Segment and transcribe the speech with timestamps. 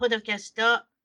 [0.00, 0.62] ポッドキャスト、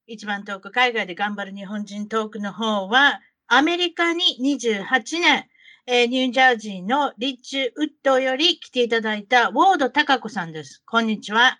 [0.08, 5.49] 一番トーク、海外で頑張る日本人トークの方は、アメリカに28年、
[5.86, 10.81] えー、ニュージャージーのリッチウッドより来ていただいたウォード高子さんです。
[10.86, 11.59] こんにちは。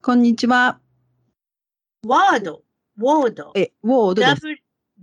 [0.00, 0.80] こんにちは。
[2.06, 2.62] ワード、
[2.98, 3.52] ウォード。
[3.54, 4.46] え、ウォードです。
[4.46, 4.52] ウ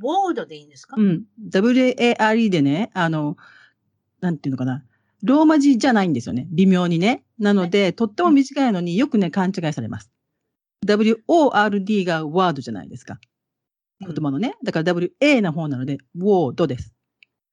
[0.02, 0.96] ォードでいいんですか？
[0.98, 1.26] うん。
[1.48, 3.38] WARE でね、あの、
[4.20, 4.84] なんていうのかな。
[5.22, 6.48] ローマ字じゃないんですよね。
[6.50, 7.24] 微妙にね。
[7.38, 10.10] なので、とっても短いのによくね、勘違いされます。
[10.86, 13.20] WORD がワードじゃないですか。
[14.00, 14.56] 言葉のね。
[14.64, 16.94] だから WA の方なので、ウォードです。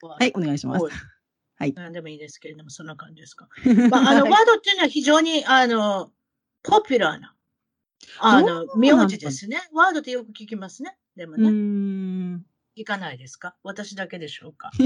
[0.00, 0.84] はい、お願いします。
[1.56, 1.72] はい。
[1.74, 3.48] 何でもいいですけれども、そんな感じですか。
[3.90, 6.12] まあ、あの、ワードっていうのは非常に、あの、
[6.62, 7.34] ポピュラーな、
[8.20, 9.60] あの、名字ですね。
[9.72, 10.96] ワードってよく聞きますね。
[11.16, 12.44] でもね。
[12.78, 13.54] 行かないですか？
[13.62, 14.70] 私だけでしょうか？
[14.78, 14.84] ひ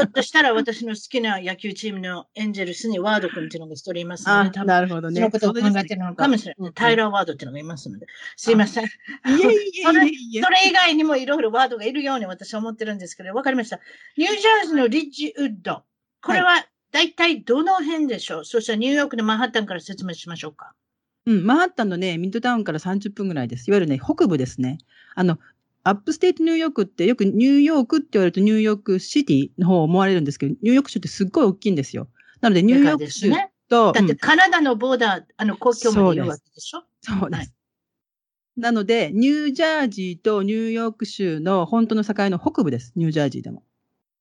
[0.00, 5.16] ょっとしたら私の好きな野球チームのエンジェルスにワード君っていうのが一人いますので、なるほどね。
[5.16, 6.72] そのことを考えてるのかもしれない。
[6.74, 8.84] タイラーワードっていうのがいますので、すいません。
[8.84, 8.88] い
[9.26, 13.80] えいえいえそれ以外にもいろいろワードがいるように私は思ってるんですけど、わかりました。
[14.16, 15.82] ニュージャージーのリッジウッド。
[16.20, 20.74] これは大体どの辺でしょう、はい、そしたらニューヨークのマンハッタンから説明しましょうか？
[21.26, 23.68] うん、マンハッタンのね、ミッドタウンから30分ぐらいです。
[23.68, 24.78] いわゆるね、北部ですね。
[25.14, 25.38] あの、
[25.84, 32.08] upstate New York ってよくニューヨークって言われるとニューヨークシティの方を思われるんですけど、ニューヨーク州ってすっごい大きいんですよ。
[32.40, 33.30] なのでニューヨーク州
[33.68, 33.92] と。
[33.92, 36.84] だってカナダのボーダー、あの国境までいるわけでしょ？
[37.02, 37.54] そうです。
[38.56, 42.92] なので、ニュージャージーとニューヨーク州の本当の境の北部です。
[42.96, 43.64] ニュージャージーでも。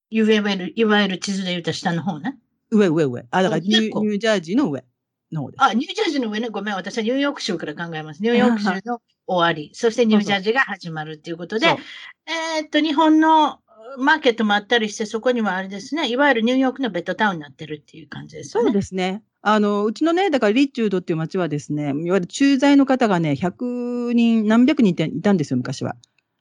[0.09, 2.38] いわゆる、いわゆる地図で言うと下の方ね。
[2.72, 3.25] 上、上、上。
[3.29, 4.84] あ、だからニュージャージーの上。
[5.31, 5.63] の方です。
[5.63, 6.50] あ、ニュージャージーの上ね。
[6.50, 6.75] ごめん。
[6.75, 8.22] 私はニューヨーク州から考えます。
[8.22, 9.72] ニューヨーク州の終わり。
[9.73, 13.59] そしてニュージャージーが始まるっていうことで、えー、っと、日本の
[13.97, 18.63] マーケットもあったりして、そこにはあれですね、いわゆるニューヨークのベッドタウンになってるっていう感じですね。
[18.63, 19.23] そうですね。
[19.41, 25.95] あの、うちのね、だからリッチュードっていう街はですね、いわゆる駐在の方がね、100人、何百人いたんですよ、昔は。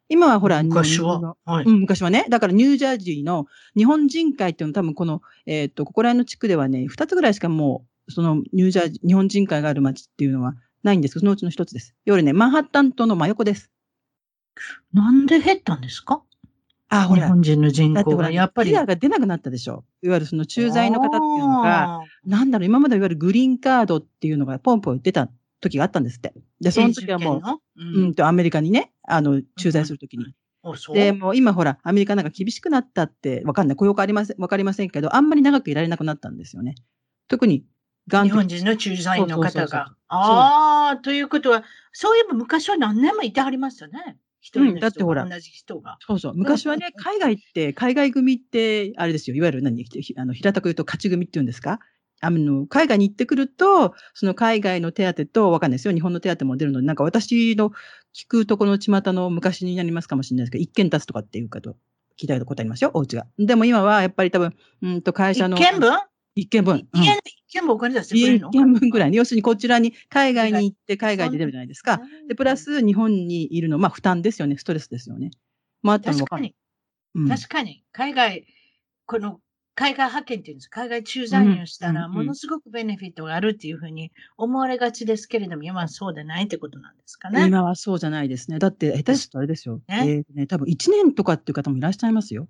[0.09, 2.27] 今はほら、昔は、はい、うん、昔はね。
[2.29, 11.95] だからニュージャージーの日本人会っていうの多分この、えっ、ー、と、ここら辺の地区ではね、2つぐらいしかもう、そのニュージャージー、日本人会がある街っていうのはないんですそのうちの一つです。
[12.05, 13.71] いわゆるね、マンハッタン島の真横です。
[14.93, 16.23] なんで減ったんですか？
[16.89, 17.23] あ、ほら。
[17.23, 18.31] 日本人の人口が。
[18.31, 18.71] やっぱり。
[18.71, 19.85] ビザが出なくなったでしょ。
[20.03, 26.35] いわゆるその駐在の方っていうのが、なんだろう、今までいわゆるグリーンカードっていうのがポンポン出た時があったんですって。
[26.61, 27.41] で、その時はも
[27.77, 30.35] う、うん、とアメリカにね、あの、駐在するときに。
[30.93, 33.77] で、もう今ほら、アメリカなんか厳しくなったって、わかんない。
[33.77, 36.75] 雇用がありません、わかりませんけど、あんまり長くいられなくなったんですよね。
[37.29, 37.65] 特に
[38.11, 39.95] 日本人の駐在員の方が。
[40.09, 44.17] ああ、ということは、そういえば昔は何年もいてはりますよね。
[44.41, 45.99] 一人だってほら、同じ人が。
[46.01, 46.33] そうそう。
[46.35, 49.37] 昔はね、海外って、海外組って、あれですよ。
[49.37, 49.85] いわゆる何、
[50.17, 51.79] あの平たく言うと勝ち組って言うんですか？
[52.21, 55.95] あの、海外に行ってくると、その海外の手当と、わかんないですよ。
[55.95, 57.71] 日本の手当も出るので、なんか私の
[58.15, 61.77] 聞くとこの巷の昔になりますかもしれないですけど、一件立つとかっていうかと、
[62.21, 63.27] 聞いたことありますよ、お家が。
[63.39, 65.57] でも今はやっぱり多分、うんと会社の。
[65.57, 65.97] 一件分？
[66.35, 66.89] 一件分。
[66.95, 68.49] 一件、一件分お金出してくれるの？
[68.49, 72.01] 一件分ぐらい、要するにこちらに海外に行って海外で出るじゃないですか。
[72.29, 75.31] で、プラス日本にいるの、まあ負担ですよね、ストレスですよね。
[75.83, 76.55] まあ、確かに。
[77.15, 77.85] うん、確かに。
[77.93, 78.47] 海外、
[79.07, 79.41] この
[79.75, 87.47] 海外派遣っていうんです海外駐在員をしたら、ものすごくベネフィットがあるっていうふうに思われがちですけれども、今はそうでないってことなんですかね。
[87.47, 88.59] 今はそうじゃないですね。
[88.59, 89.81] だって、下手するとあれですよ。
[89.89, 92.49] ね、えー、ね、多分1年とかっていう方もいらっしゃいますよ。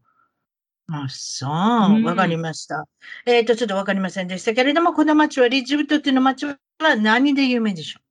[0.93, 2.05] あ、そう。
[2.05, 2.87] わかりました。
[3.27, 6.57] えっ、ー、と、ちょっとわかりませんでしたけれども、この町は、リッジウッドっていうの町は
[6.97, 8.03] 何で有名でしょう？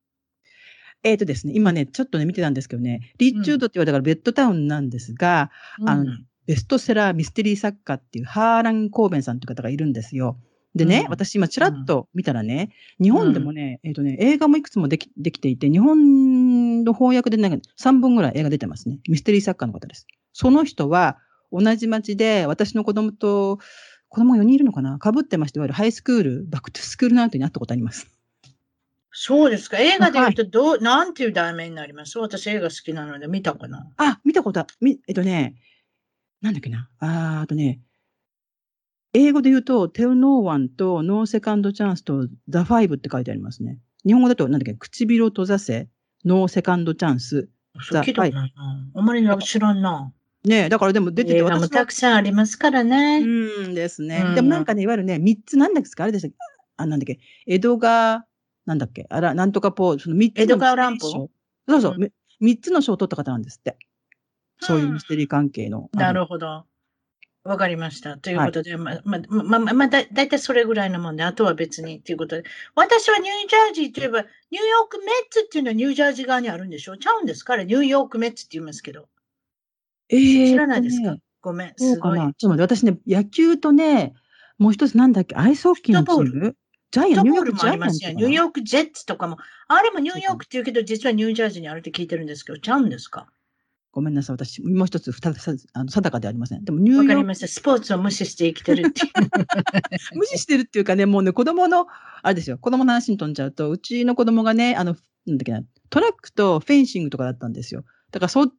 [1.04, 6.06] えっ、ー、とですね、今ね、ちょっとね、見てたんですけどね、リッチウッドって言われたからベッドタウンなんですが、うん、あの、
[6.48, 10.38] ベストセラーミステリー作家っていうハーラン・コーベンさんという方がいるんですよ。
[10.74, 19.00] でね、うん、私今ちらっと見たらね、日本でもね、えっ、ー、とね、映画もいくつもできできていて、日本の翻訳でなんか3本ぐらい映画出てますね。
[19.10, 20.08] ミステリー作家の方です。
[20.34, 21.18] その人は、
[21.52, 23.60] 同じ町で私の子供と、
[24.10, 24.98] 子供4人いるのかな？
[25.02, 28.08] 被ってまして、いわゆるハイスクール、 Back to School なんてに会ったことあります。
[29.14, 29.78] そうですか？
[29.78, 32.18] 映画で言うと、どう、なんていう題名になります？
[32.20, 33.88] 私映画好きなので見たかな？
[33.98, 35.56] あ、見たことあ、み、えっとね、
[36.42, 36.90] なんだっけな？
[37.00, 37.82] あーあとね、
[39.14, 43.80] 英語で言うと、Tell No One と No Second Chance と The Five って書いてありますね。
[44.06, 45.90] 日本語だと、なんだっけ、唇を閉ざせ、
[46.24, 47.48] No Second Chance。
[47.82, 48.90] そう、聞いたことないな。
[48.96, 50.14] あまり知らんな。
[50.44, 53.20] ねえ、だからでも出てて映画もたくさんありますからね。
[53.20, 54.24] うんですね。
[54.26, 56.38] うんでもなんかね、いわゆるね、三つなんだっけあれでしたっけ？
[56.78, 57.20] あ、なんだっけ？
[57.46, 58.26] 江戸川、
[58.66, 59.06] なんだっけ？
[59.10, 61.10] あら、なんとかポー、その三つの江戸川乱歩？
[61.10, 61.30] 賞
[61.70, 63.78] そうそう、うんつの賞を取った方なんですって。
[64.62, 65.90] そういうミステリー関係の。
[65.94, 66.66] なほるほど。
[67.44, 68.18] わかりました。
[68.18, 72.44] ということで、ま、ま、ま、ま、ま、だ、だいたいそれぐらいのもんで、あとは別にということで。
[72.76, 74.22] 私はニュージャージーといえば、
[74.52, 76.98] ニューヨークメッツっていうのはニュージャージー側にあるんでしょ？
[76.98, 77.54] ちゃうんですか？
[77.54, 79.08] あれ、ニューヨークメッツって言いますけど。
[80.12, 82.16] えー知らないですか、ねごめん、そうかな？
[82.16, 82.34] すごい。
[82.38, 84.14] ちょっと待って、私ね、野球とね、
[84.60, 86.56] もう一つなんだっけ、アイスホッキーのチーム？
[86.92, 87.24] ジャイアン？
[87.24, 88.12] ニューヨークジャイアントますよ。
[88.12, 89.38] ニューヨークジェッツとかも。
[89.68, 93.28] あれもニューヨークって言うけど、実はニュージャージーにあるって聞いてるんですけど、ちゃうんですか？
[93.94, 96.64] ごめんなさい、私、もう一つ、二つ、あの定かではありません。
[96.64, 97.48] でも、ニューヨーク、わかりました。
[97.48, 99.12] スポーツを無視して生きてるっていう。
[100.16, 101.88] 無視してるっていうかね、もうね、子供の、
[102.22, 107.84] あれですよ、子供の話に飛んじゃうと、うちの子供がね、あの、なんだっけな、トラックとフェンシングとかだったんですよ。
[108.12, 108.54] だから、そっ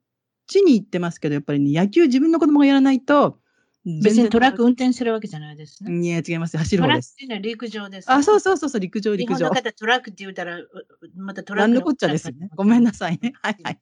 [0.47, 3.39] ちに行ってますけど、やっぱりね、野球自分の子供がやらないと、
[3.85, 6.07] 別にトラック運転するわけじゃないですね。
[6.07, 6.57] いや、違います。
[6.57, 7.17] 走るト方です。
[7.17, 8.13] ラックっていうのは陸上です。
[8.13, 9.55] あ、そうそうそうそう、陸上、陸上日本の。
[9.55, 10.69] 方トラックって言うたら、う
[11.17, 12.49] またトラック何のこっちゃですよね。
[12.55, 13.33] ごめんなさいね。
[13.43, 13.79] はいはい。。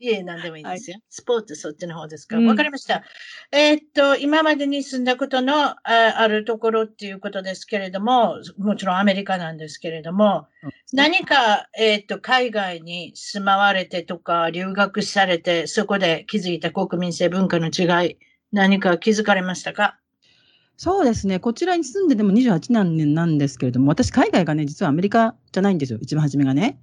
[0.00, 0.98] いえ、何でもいいですよ。
[1.08, 2.36] スポーツそっちの方ですか。
[2.36, 3.02] うんわ、かりました。
[3.50, 10.46] えーっと、今までに住んだことのああるところっていうことですけれども、もちろんアメリカなんですけれども、
[10.92, 18.18] 何か、えーっと、海外に住まわれてとか、留学されて、そこで気づいた国民性文化の違い、
[18.52, 19.98] 何か気づかれましたか？
[20.76, 21.40] そうですね。
[21.40, 25.98] こちらに住んででも28年なんですけれども、私、海外がね、実はアメリカじゃないんですよ。
[26.00, 26.78] 一番初めがね。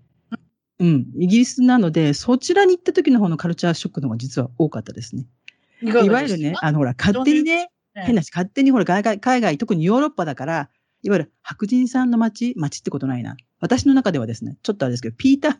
[0.80, 1.08] うん。
[1.18, 5.26] イギリスなので、そちらに行った時の方のカルチャーショックの方が実は多かったですね。
[5.82, 10.70] いわゆるね、あの、ほら、勝手にね、変なね話、勝手にほら、海外、海外、特にヨーロッパだから、
[11.02, 13.38] いわゆる白人さんの街、街ってことないな。
[13.60, 15.56] 私の中ではですね、ちょっとあれですけど、ピーター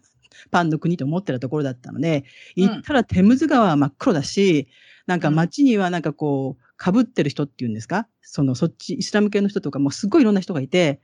[0.52, 2.26] パンの国と思ってたところだったので、
[2.58, 4.68] うん行ったらテムズ川は真っ黒だし、
[5.08, 8.08] なんか街にはなんかこう、被ってる人っていうんですか？
[8.22, 11.00] その、そっち、イスラム系の人とか、もうすごいいろんな人がいて、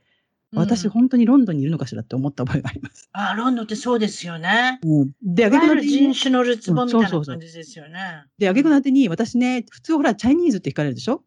[0.54, 3.08] 私うん本当にロンドンにいるのかしらって思った覚えがあります。
[3.12, 4.80] あ、ロンドンってそうですよね。
[5.22, 8.24] で、あいわゆるげくの果てに人種のるつぼみたいなそうそうそう感じですよね。
[8.38, 11.24] で、あげくの果てに、私ね、普通ほら、チャイニーズって聞かれるでしょ？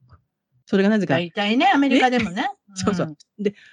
[0.67, 2.49] それがなぜか、大体ね、アメリカでもね。
[2.75, 3.15] そうそうん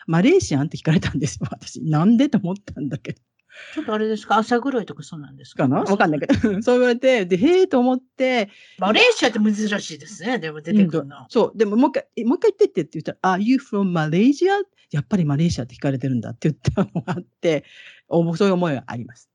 [0.06, 1.82] マレーシアンって聞かれたんですよ、私。
[1.82, 3.12] なんでと思ったんだけ？
[3.12, 3.18] ど。
[3.74, 5.64] ちょっとあれですか、朝黒いとかそうなんですか？
[5.64, 5.80] かな？
[5.82, 6.34] わかんないけど。
[6.62, 8.48] そう言われて、で、へえと思って、
[8.78, 11.26] マレーシアって珍しいですね、でも出てくるの。
[11.28, 14.62] そう、でももう一回、えもう一回言ってってって言ったら、Are you from Malaysia?
[14.92, 17.64] やっぱりマレーシアって聞かれてるんだって言ったのがあって、
[18.08, 19.28] おそういう思いがあります。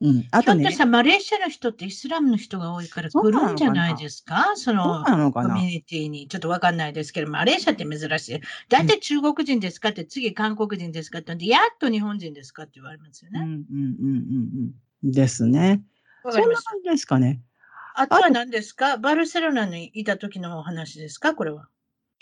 [0.00, 0.28] うん。
[0.30, 4.52] あとねひょっとし、たらマレーシアの人ってイスラムの人が多いから来るんじゃないですか？
[4.56, 6.28] そのコミュニティに。
[6.28, 8.40] ちょっとわかんないですけど、マレーシアって珍しい。
[8.68, 13.64] 大体中国人ですかって、次韓国人ですかって、やっと日本人ですかって言われますようんうんね。
[13.70, 15.12] うんうんうん。
[15.12, 15.82] ですね。
[16.24, 17.40] そんな感じですかね。
[17.94, 18.98] あとは何ですか？
[18.98, 21.34] バルセロナにいた時のお話ですか？
[21.34, 21.68] これは。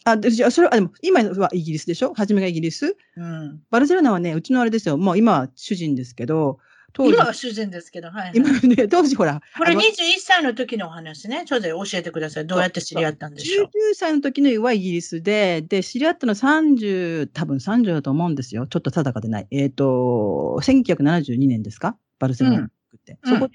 [0.05, 2.13] あ、でじゃあ、それは、あでも、今はイギリスでしょ？
[2.15, 2.97] 初めがイギリス？
[3.17, 3.63] うん。
[3.71, 4.97] バルセロナはね、うちのあれですよ。
[4.99, 6.59] もう今は主人ですけど、
[6.93, 8.33] 当時今、は主人ですけど、はい、はい。
[8.35, 9.85] 今ね、当時ほら、これあの21
[10.21, 11.45] 歳の時のお話ね。
[11.47, 12.47] ちょっと教えてください。
[12.47, 13.71] どうやって知り合ったんでしょう？19。
[13.95, 18.67] 歳の時のはイギリスで、で、知り合ったの30、多分30だと思うんですよ。
[18.67, 19.47] ちょっと定かでない。
[19.51, 21.97] えっ、と、1972年ですか？
[22.21, 23.19] バルセロナに行って。
[23.23, 23.55] うんそこで、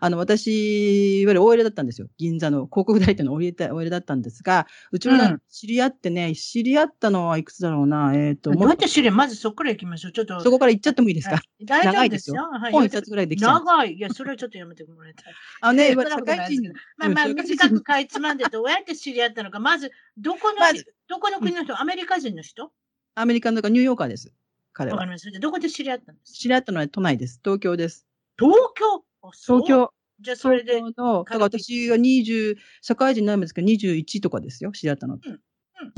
[0.00, 2.08] あの、私、いわゆる OL だったんですよ。
[2.18, 8.14] 銀座の広告代理店の OL だったんですが、うちのうん知り合ってね、知り合ったのはいくつだろうな。
[8.14, 10.12] えっ、と、どうもうやって知りまずそこから行きましょう。
[10.12, 10.40] ちょっと。
[10.40, 12.42] そこから行っちゃってもいいですか、長いでよ夫ですすよ。
[12.42, 13.64] はい本一冊ぐらいできちゃう。
[13.64, 13.94] 長い。
[13.94, 15.34] いや、それはちょっとやめてもらいたい。
[15.60, 22.72] あのね、社会人まあまあ、短くかいつまんでどうやって知り合ったのか、まず、どこの、まずどこの国の人、アメリカ人の人？
[23.14, 24.32] アメリカのかニューヨーカーです。
[24.72, 24.96] 彼は。
[24.96, 25.30] わかります。
[25.30, 26.38] でどこで知り合ったんですか？
[26.38, 27.40] 知り合ったのは都内です。
[27.42, 28.07] 東京です。
[28.38, 29.04] 東京？
[29.46, 29.92] 東京。
[30.20, 35.14] じゃあ、それでの、だから私が20、社会人になるんですけど、21とかですよ、知り合ったの。
[35.14, 35.40] うん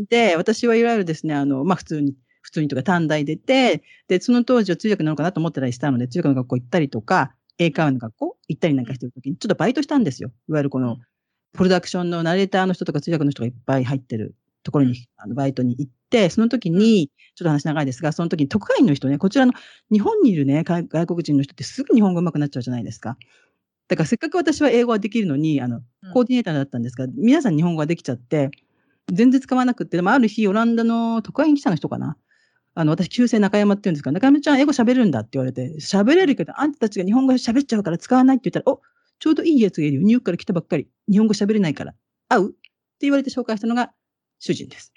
[0.08, 10.32] で、私はいわゆるですね、あの、まあ、普通に、普通にとか短大出て、で、その当時は通訳なのかなと思ってたりしたので、通訳の学校行ったりとか、英会話の学校行ったりなんかしてるときに、ちょっとバイトしたんですよ。
[10.48, 11.00] いわゆるこのうん、
[11.52, 19.52] プロダクションのナレーターの人とか通訳の人がいっぱい入ってるところに、うんあのバイトに行って、その時に、ちょっと話長いですが、その時に特派員の人ね、こちらの
[19.92, 23.16] 日本にいるね、外外国人の人ってすぐ日本語上手くなっちゃうじゃないですか。
[23.88, 28.50] だからせっかく私は英語ができるのに、あの、コーディネーターだったんですが、皆さん日本語ができちゃって、
[29.12, 32.16] 全然使わなくって、でもある日、オランダの特派員記者の人かな。
[32.74, 38.80] あの、私、旧姓中山って言うんですか中山ちゃん英語喋れるんだって言われて、喋れるけど、あんたたちが日本語喋っちゃうから使わないって言ったら、お、
[39.18, 40.02] ちょうどいいやつがいるよ。
[40.02, 40.88] ニューヨークから来たばっかり。
[41.10, 41.94] 日本語喋れないから。
[42.28, 42.50] 会う？
[42.50, 42.52] っ
[43.00, 43.92] て言われて紹介したのが
[44.40, 44.92] 主人です。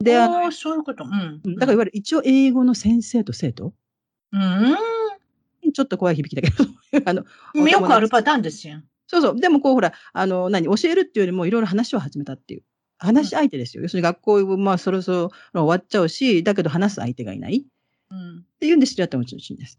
[0.00, 1.04] で、あそういうこと。
[1.04, 1.40] うん。
[1.44, 3.72] うんだからいわゆる一応英語の先生と生徒
[4.32, 4.38] う
[5.72, 6.64] ちょっと怖い響きだけど、
[7.06, 7.24] あの、
[7.54, 7.68] ん。
[7.68, 8.82] よくあるパターンですよ。
[9.06, 9.40] そうそう。
[9.40, 12.62] でもこうほら、あの、何、教えるっていうよりもいろいろ話を始めたっていう。
[12.98, 13.82] 話し相手ですよ。
[13.82, 17.66] 要するに学校、まあそろそろ終わっちゃうし、だけど話す相手がいない。
[18.10, 18.38] うん。
[18.38, 19.78] っていうんで知り合ったのが主人です。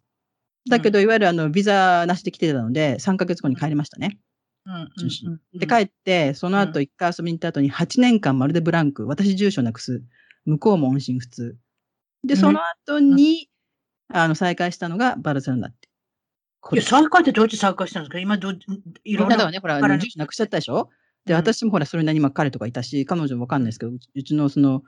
[0.69, 4.19] だけど、いわゆるあの、ビザなしで来てたので、3ヶ月後に帰りましたね。
[4.67, 4.73] うん。
[4.73, 9.07] うんで、帰って、その後一回遊びに行った後に8年間まるでブランク。
[9.07, 10.03] 私住所なくす。
[10.45, 11.57] 向こうも音信不通。
[12.23, 13.49] で、その後に、
[14.13, 15.89] あの、再会したのがバルセロナって。
[16.61, 18.19] こいや、再開ってどうやって再開したんですか？
[18.19, 18.59] 今どう、
[19.03, 19.37] いろんな。
[19.37, 20.89] だからね、ほら、住所なくしちゃったでしょ？
[21.25, 24.83] で、うん私もほら、それなりにまあ彼とかいたし、彼女もわかんないですけど、うちのその、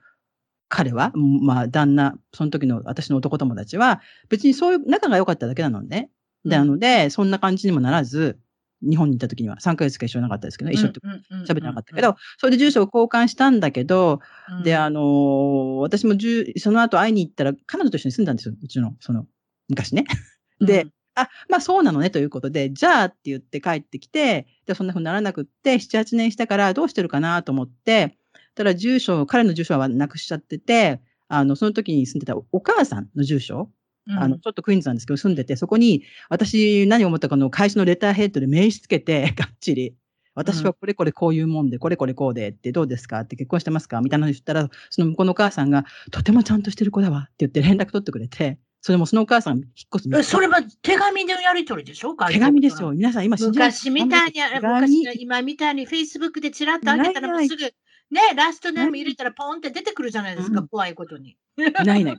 [0.69, 6.09] 彼は、うんまあ、旦那、その時の私の男友達は、別にそういう仲が良かっただけなのね。
[6.43, 8.39] なので、そんな感じにもならず、
[8.81, 10.99] 日本に行った時には3ヶ月しか一緒になかったですけど、一緒って
[11.47, 14.19] 喋ってなかったけど、それで住所を交換したんだけど、
[14.49, 16.15] うん、で、あのー私も
[16.57, 19.25] その後会いに行ったら、彼女と一緒に住んだんですよ、うちの、その、
[19.69, 20.05] 昔ね。
[20.61, 28.17] で、あ、まあそうなのねということで、じゃあって言って帰ってきて、でそんな風にならなくって、7、8年したからどうしてるかなと思って、
[28.55, 33.67] ただ住所、彼の住所はなくしちゃってて、あの、その時に住んでたお母さんの住所、うん、
[34.07, 39.95] あの、ちょっとクイーンズなんですけど、住んでて、そこに、私何を思ったかの会社のレターヘッドで名刺つけて、 がっちり、
[40.35, 43.19] 私はこれこれこういうもんで、これこれこうでってどうですか？
[43.21, 43.99] って結婚してますか？
[44.01, 47.19] みたいなの言ったら、その向こうのお母さんが、とてもちゃんとしてる子だわ。
[47.19, 49.65] って言って連絡取ってくれて、それもそのお母さん引っ
[49.95, 52.15] 越すえそれは手紙でやり取りでしょ？
[52.15, 52.93] 手紙ですよ。。
[52.93, 55.03] 皆さん今昔みたいに、手昔紙。
[55.03, 57.73] の今みたいに Facebook でチラッと開けたらもうすぐ、ね、
[58.35, 61.35] ラストネーム入れたらポンって出てくるじゃないですか、うん怖いことに。
[61.57, 62.17] ないない。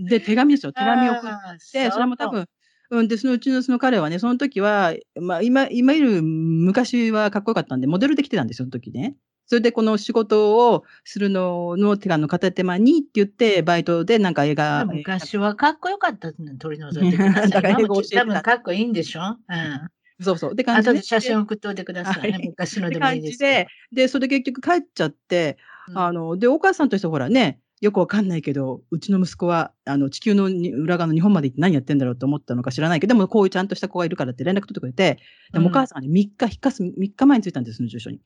[0.00, 0.72] で、手紙ですよ。
[0.72, 1.30] 手紙を送っ
[1.72, 2.46] て、それも多、分、
[2.90, 9.16] うん、で、そのうちのその彼はね、その時は、まあ、今、今いる昔はかっこよかったんで、モデルで来てたんですよ、その時ね。
[9.46, 14.86] それでこの仕事をするのの手がの片手間にって言って、バイトでなんか映画。
[14.86, 17.50] 昔はかっこよかったの取り除いてください。
[17.52, 19.20] だから英語教えてた多分かっこいいんでしょ？
[19.20, 19.90] うん。
[20.20, 20.54] そうそう。
[20.54, 20.90] で、感じで。
[20.90, 22.30] 後で写真送っておいてください。
[22.32, 25.58] はい昔のでもいいですで、で、それで結局帰っちゃって、
[25.88, 35.18] うんあの、で、お母さんとしてはほらね、よくわかんないけど、うちの息子は、あの、地球のに裏側の日本まで行って何やってんだろうと思ったのか知らないけど、でもこういうちゃんとした子がいるからって連絡取ってくれて、
[35.52, 38.20] でもお母さんがね、3日引っ越す、3日前に着いたんです、その住所に。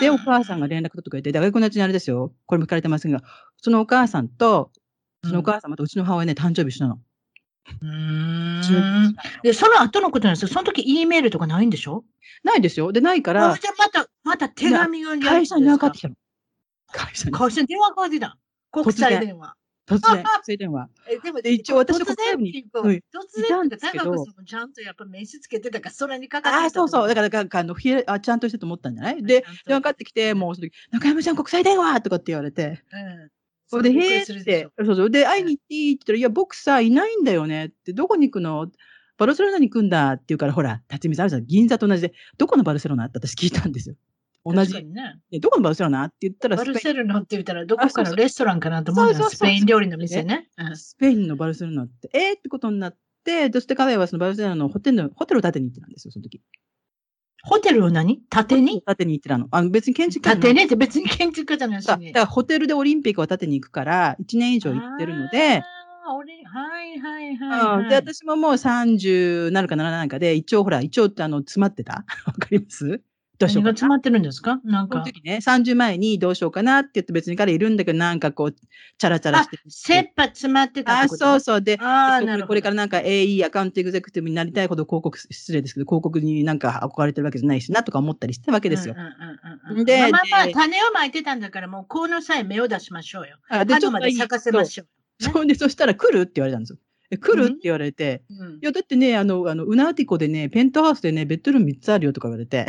[0.00, 3.22] で、お母さんが連絡取ってくれて、で、外国のうちにあれですよ、これも聞かれてませんが、
[3.56, 4.70] そのお母さんと、
[5.24, 7.00] そのお母様とうちの母親ね、誕生日一緒なの。
[7.82, 7.88] うー
[9.10, 9.14] ん。
[9.42, 10.48] で、その後のことなんですよ。
[10.48, 12.04] その時 E メールとかないんでしょ？
[12.44, 12.92] ないですよ。
[12.92, 16.14] で、ないかあら、じゃあまた、また手紙を会社に電話かかってきたの。
[16.96, 17.32] 会社に。
[17.32, 18.38] 会社に電話かかってきた。
[18.72, 19.54] 国際電話。
[19.86, 20.88] 突然、 国際電話。
[21.08, 23.00] えでもで一応私の突然っていうかうん突
[23.48, 27.08] 然って高子さんもちゃんとやっぱ名刺つけてたから、それにかかってああ、そうそう。
[27.08, 29.22] だかから、かあの、ひえあちゃんとしてると思ったんじゃない？
[29.22, 33.30] で、電話かかってきて、もうその時、中山ちゃん国際電話とかって言われて、うん。
[33.68, 35.10] それで、へえってそうそう。
[35.10, 38.70] で、会いに行っていいって言ったら、いや、僕さ、いないんだよねって、どこに行くの？
[39.18, 41.46] バルセロナに行くんだって言うから、ほら、立ち見さんあるじゃん。
[41.46, 43.04] 銀座と同じで、どこのバルセロナ？
[43.06, 43.94] って私聞いたんですよ。
[44.54, 44.84] 同じ。
[44.84, 45.20] ね。
[45.32, 46.04] えどこのバルセロナ？
[46.04, 49.18] って言ったら、バルセロナって言ったら、どこかのレストランかなと思うんだよ。
[49.18, 49.30] そう。
[49.30, 50.48] そうそうスペイン料理の店ね。
[50.58, 50.76] うん。
[50.76, 56.40] スペインのバルセロナって、えーってことになって、そして彼はそのバルセロナのホテルの、ホテルを建てに行ってたんですよ、その時。
[57.42, 58.20] ホテルを何？
[58.28, 58.82] 縦に？
[58.82, 59.48] 建てに行ってたの。
[59.50, 60.54] あの別に建築家じゃない。
[60.54, 61.84] 縦にって別に建築家じゃないし。
[61.84, 62.12] さだに。
[62.12, 67.82] からホテルでオリンピックを建てに行くから、1年以上行ってるので、あー、俺、はいはいはい、はい。
[67.82, 67.88] うん。
[67.88, 72.04] で、私ももう30なるかならないかで、一応ほら、一応ってあの、詰まってた？
[72.26, 73.00] わかります？
[73.38, 73.72] どうしようかな。
[73.72, 74.60] 何が詰まってるんですか？
[74.64, 74.94] なんか。
[74.94, 81.24] その時ね、30前にどうしようかなって言って別に彼いるんだけど、なんかこう、チャラチャラあして。、切羽詰まってたっあ、てこと？
[81.26, 81.62] そうそう。
[81.62, 82.46] で、ああ、こなるほど。
[82.48, 88.94] これからなんか AE、アカウントエグゼクティブになりたいほど広告、失礼ですけど、広告になんか憧れてるわけじゃないしなとか思ったりしてたわけですよ。
[88.96, 93.36] うんうんうんうんでまあまあ種をまいてたんだから、もうこの際芽を出しましょうよ。
[93.48, 95.22] あで、後まで咲かせまょしょう。
[95.22, 96.78] そうで、そしたら来るって言われたんですよ。
[97.10, 97.46] え来る？
[97.48, 102.66] って言われて、うんいや、だってね、あの、あの、ウナーティコでね、ペントハウスでね、ベッドルーム3つあるよとか言われて。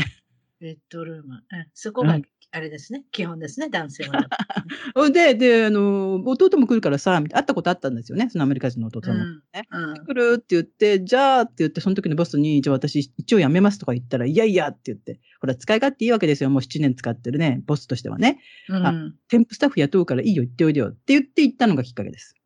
[0.59, 1.35] ベッドルーム。
[1.35, 1.41] うん
[1.73, 2.21] そこがうん
[2.51, 3.03] あれですね。
[3.11, 4.25] 基本ですね、男性は。
[5.11, 9.23] で、で、あの、弟も来るからさ、みたいな会ったことあったんですよね、そのアメリカ人の弟さんも。
[9.23, 18.39] うんうん来るって言って、じゃあって言って、その時のボスに、じゃあ私一応辞めますとか言ったら、いやいやって言って、ほら、使い勝手いいわけですよ、もう7年使ってるね、ボスとしてはね。
[18.69, 22.37] うん添付スタッフ雇うからいいよ、言っておいでよって言って行ったのがきっかけです。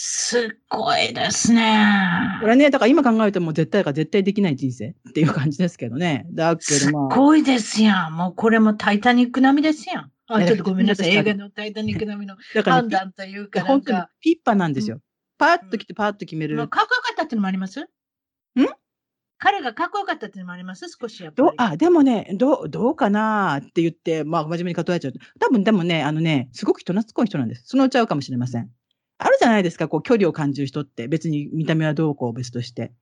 [0.00, 2.38] すっごいですね。
[2.40, 6.24] これね、だから今考えるともう絶対か絶対できない人生っていう感じですけどね。
[6.30, 7.16] だけどまあ。
[7.18, 8.14] ごいですやん。
[8.14, 10.12] もうこれもタイタニック並みですやん。
[10.28, 11.08] あ、ちょっとごめんなさい。
[11.08, 15.00] 映画のタイタニック並みの判断というか、本当にか、ピッパなんですよ。
[15.36, 16.54] パーッと来てパーッと決める。
[16.54, 17.80] まあかっこよかったっていうのもあります？
[17.80, 17.86] ん？
[19.38, 20.86] 彼がかっこよかったっていうのもあります？
[21.00, 21.48] 少しやっぱり。
[21.56, 25.18] あ、でもね、どう、どうかなって言って、まあ、真面目に例えちゃうと。
[25.40, 27.64] 多分、でもね、あのね、すごく人懐っこい人なんです。
[27.66, 28.70] そのうちゃうかもしれません。
[29.18, 31.08] あるじゃないですか、こう、距離を感じる人って。
[31.08, 32.92] 別に見た目はどうこう別として。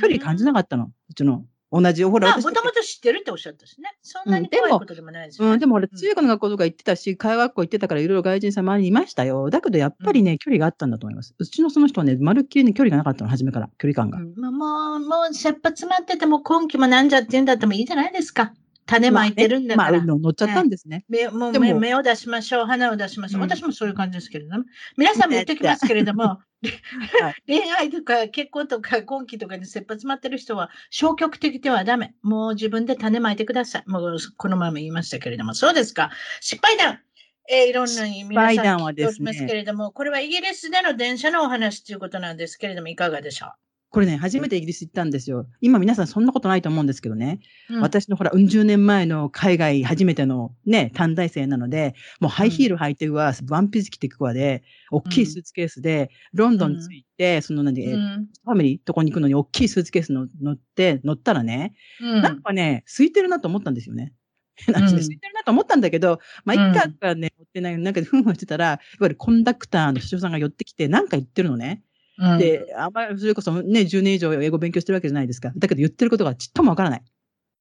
[0.00, 0.90] 距離感じなかったの。
[1.10, 1.44] うちの。
[1.72, 3.96] 同じ、ほら、まあ、私もともと知ってるっておっしゃったしね。
[4.00, 5.54] そんなにうんでも怖いことでもないですよね。
[5.54, 9.50] うん、でも俺、うん中学の学校とか行ってたし、会話学校行ってたから、いろいろ外人さん周りにいましたよ。
[9.50, 11.34] だけど、やっぱりね、距離があったんだと思います。
[11.36, 14.18] うちのその人はね、まるっきりね、距離がなかったの、初めから、距離感が。
[14.18, 18.54] うんまあ、もう、もう、切羽詰まってても根気もなんじゃって言うんだってもいいじゃないですか。
[18.86, 20.00] 種まいてるんだまあ、から。
[20.00, 21.04] ねまあ乗っちゃったんですね。
[21.08, 23.42] 目もう目目を出しましょう、鼻を出しましょう。
[23.42, 24.64] うん私もそういう感じですけれども。
[24.96, 26.40] 皆さんも言ってきますけれども、
[27.46, 32.14] 恋愛とか結婚とか婚期とかに切羽詰まってる人は消極的ではダメ。
[32.22, 33.84] もう自分で種まいてください。
[33.86, 36.10] もうこの前も言いましたけれども、そうですか。
[36.40, 37.00] 失敗談。
[37.48, 43.52] えーいろんな皆さん敗談はですね聞いておりますけれども、これはイギリスでの電車のお話ということなんですけれども、いかがでしょ
[43.96, 45.46] これね、初めてイギリス行ったんですよ。
[45.62, 47.40] 今皆さんそんなことないと思うんですけどね。
[47.70, 64.12] う、うん私のほら、うん十年前の海外初めてのね、短大生なので、もうハイヒール履いてくわ、ワンピース着てくわで、大きいスーツケースで、ロンドン着いて、その何、えうんファミリーとこに行くのに大きいスーツケースの乗って、乗ったらね、うんなんかね、空いてるなと思ったんですよね。
[64.68, 71.82] なん空いてるなと思ったんだけど、まあ、一回からね、乗ってないなんかふんふんしてたら、いわゆるコンダクターの社長さんが寄ってきて、なんか言ってるのね。
[72.18, 75.52] うんで、あんまりそれこそね、10年以上英語勉強してるわけじゃないですか。
[75.56, 77.02] だけど言ってることがちっともわからない。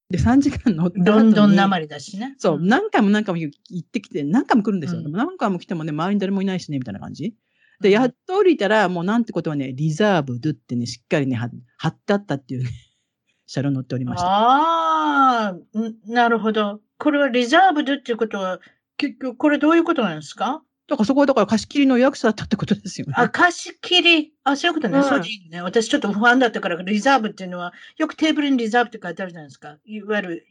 [0.10, 2.36] で、3時間乗った後にロンドンなまりだしね。
[2.38, 5.00] そう、ん何回も何回も言ってきて、何回も来るんですよ。
[5.00, 7.34] うんでも何回も来てもね、周りに誰もいないしね、みたいな感じ。
[7.82, 12.70] で、うんやっと降りたら、もうなんてことはね、リザーブドってね、しっかりね、は貼ってあったっていうね、
[13.48, 14.28] 車両乗っておりました。
[14.28, 15.60] ああ、ん
[16.06, 16.82] なるほど。
[16.98, 18.60] これはリザーブドっていうことは、
[18.98, 20.64] 結局これどういうことなんですか？
[20.88, 23.14] だからそこはだから貸し切りの予約者だったってことですよね。
[23.18, 24.34] あ、貸し切り。
[24.44, 25.00] あ、そういうことね。
[25.00, 25.62] うんそうでいいね。
[25.64, 29.78] 私ちょっと不安だったから、リザーブっていうのは、よくテーブルにリザーブって書いてあるじゃないですか。
[29.84, 30.46] いわゆる、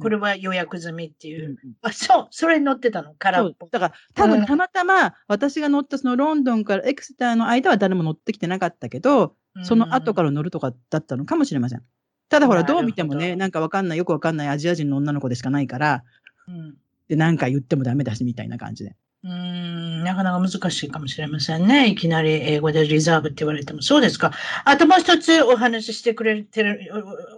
[0.00, 1.46] これは予約済みっていう。
[1.46, 3.14] うんうんあ、そう、それに乗ってたの。
[3.18, 3.68] 空っぽ。
[3.70, 11.82] だから、多うん分たまたま私が乗ったそのロンドンからエクセターの間は誰も乗ってきてなかったけど、その後から乗るとかだったのかもしれません。
[12.28, 16.04] ただほら、どう見てもね、なんかわかんない、よくわかんないアジア人の女の子でしかないから、
[16.48, 16.74] うん
[17.08, 18.96] で、なんか言ってもダメだし、みたいな感じで。
[19.24, 21.88] うーん、なかなか難しいかもしれませんね。
[21.88, 23.80] いきなり英語でリザーブって言われても。
[23.80, 24.32] そうですか。
[24.66, 26.78] あともう一つお話ししてくれてる、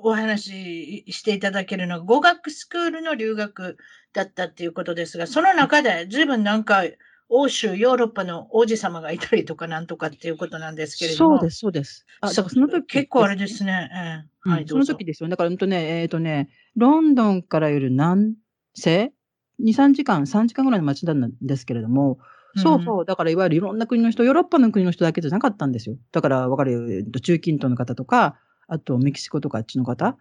[0.02, 3.76] おお話ししていただけるのが、語学スクールの留学
[4.12, 6.82] だったっていうことですが、その中で随分なんか、
[7.28, 11.38] 欧州、ヨーロッパの王子様がいたりとかなんとかっていうことなんですけれども。
[11.38, 12.06] そうです、そうです。
[12.20, 14.24] あ、だからその時、結構あれですね。
[14.44, 14.64] えはい。
[14.66, 15.28] その時ですよ。
[15.28, 18.34] だから、うんとね、えっ、とね、ロンドンからより南
[18.74, 19.12] 西
[19.60, 22.18] ?2、3時間、3時間ぐらいの街なんですけれども、
[22.58, 23.04] そうそう。
[23.04, 25.96] だから、いわゆるいろんな国の人、ヨーロッパの国の人だけじゃなかったんですよ。
[26.12, 30.16] だから、わかる中近東の方とか、あと、メキシコとかあっちの方。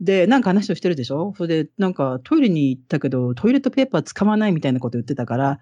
[0.00, 1.34] で、なんか話をしてるでしょ？
[1.36, 5.58] それで、なんかトイレに行ったけど、トイレットペーパー使わないみたいなこと言ってたから、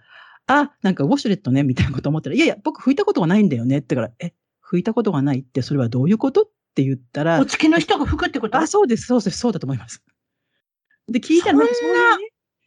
[0.47, 4.35] あ、なんかウォシュレットね、みたいなこと思ったら、いやいや、僕拭いたことがないんだよねってから、え、
[4.71, 6.43] 拭いたことがないって、それはどういうこと？
[6.43, 8.59] って言ったらお、付きの人が吹くってこと？
[8.59, 10.03] あ、そうです、そうです、そうだと思います。
[11.09, 11.75] で、聞いたら、なんか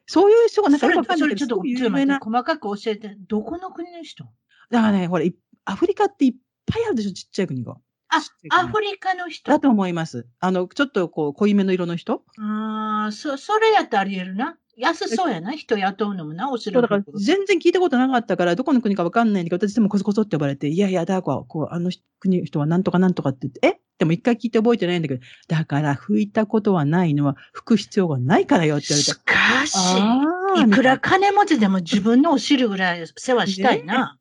[0.09, 2.19] そういう人がなんかそれよくわかんないけど、ちょっと、有名な。
[2.19, 3.15] 細かく教えて。
[3.27, 4.23] どこの国の人？
[4.71, 6.33] だからね、ほら、いアフリカっていっ
[6.65, 7.75] ぱいあるでしょ、ちっちゃい国が。
[8.09, 8.17] あ
[8.49, 9.59] アフリカの人だ。
[9.59, 10.25] と思います。
[10.39, 12.23] あの、ちょっとこう、濃いめの色の人。
[12.39, 14.57] ああ、そ、それやったらあり得るな。
[14.77, 17.03] 安そうやな、人雇うのもな、おしそうだから。
[17.13, 23.79] 全然聞いたことなかったから、どこの国かわかんないんだけど、私でもこそこそって呼ばれて、いやいや、だからこう、あの国の人はなんとかなんとかって言って、え？
[23.99, 29.19] でも一回聞いて覚えてないんだけど、だから拭いたことはないのは拭く必要がないからよって言われてし。
[29.25, 34.17] かし、いくら金持ちでも自分のお尻ぐらい世話したいな。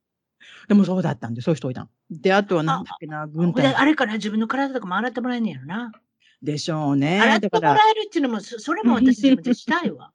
[0.66, 1.88] でもそうだったんで、そういう人いたの。
[2.10, 5.92] で、あとはなんだっけな、軍で、隊あれから自分の体とかも洗ってもらえんねやろな。
[6.42, 7.20] でしょうね。
[7.20, 10.12] 洗ってもらえるっていうのも、そそれも私自分でしたいわ。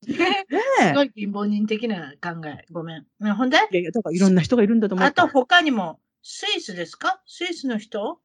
[0.06, 0.46] ね
[0.80, 2.64] すごい貧乏人的な考え。
[2.70, 3.06] ごめん。
[3.20, 3.56] ねほんで？
[3.56, 5.20] いやいや、だからいろんな人がいるんだと思って。
[5.20, 7.20] あと他にも、スイスですか？
[7.26, 8.20] スイスの人？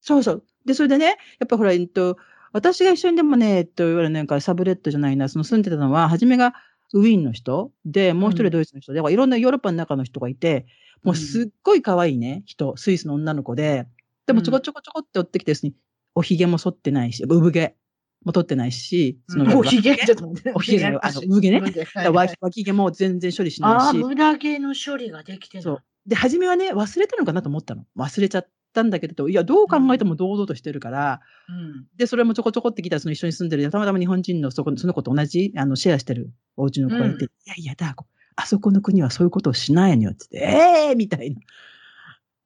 [0.00, 0.44] そうそう。
[0.64, 2.16] で、それでね、やっぱほら、えっと、
[2.52, 6.54] 私が一緒にでもね、えっと、いわゆるなんかサブレットじゃないな、その住んでたのは、初めが
[6.94, 10.66] ウィーンの人で、もう一人ドイツの人で、だからいろんなヨーロッパの中の人がいて、
[11.02, 13.86] もうすっごい可愛いね、人、スイスの女の子で、
[14.26, 15.72] でもちょこちょこちょこって追ってきてですね、
[16.14, 17.76] おひげも剃ってないし、産毛
[18.24, 20.52] も取ってないし、そのおひげちょっと待って。
[20.54, 21.62] おひげ あの産毛ね。
[22.12, 25.62] 脇脇毛も全然処理しああ、ないし、無駄毛の処理ができてる。
[25.62, 25.78] そう。
[26.06, 27.84] で、初めはね、忘れたのかなと思ったの。
[27.96, 31.86] 忘れちゃったんだけど、いや、どう考えても堂々としてるから、うん。
[31.96, 37.96] で、それもちょこちょこってきたら、その一緒に住んでる、たまたま日本人のそこその子と同じ、あの、シェアしてるお家の子がいて、うんいやいや、だ、
[38.36, 41.40] あそこの国はそういうことをしないのよって言って、ええー、みたいな。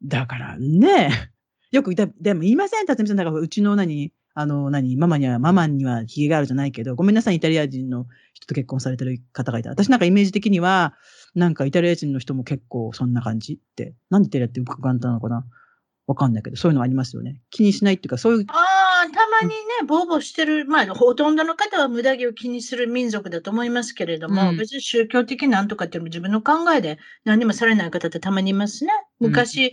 [0.04, 1.10] だからね、
[1.70, 3.16] よく、ででも言いません、辰巳さん。
[3.16, 9.70] だから、うちの何、あの、何、ママには、ママにはヒゲがあるじゃないけど、ごめんなさい、イタリア人の人と結婚されてる方がいた。
[9.70, 10.94] 私なんかイメージ的には、
[11.34, 15.44] なんかイタリア人の人も結構そんな感じって、なんでイタリアって簡単なのかな？
[16.12, 17.40] わかんないけど、そういうのありますよね。
[17.50, 19.54] 気にしないっていうか、そういう、ああ、たまにね、
[19.86, 24.56] ボーボーしてる、まあ、ほとんどの方は無駄毛を気にする民族だと思いますけれども、うん。
[24.58, 28.92] 別に宗教的なんとかっていうのも自分の考えで何にもされない方ってたまにいますね。
[29.20, 29.72] 昔、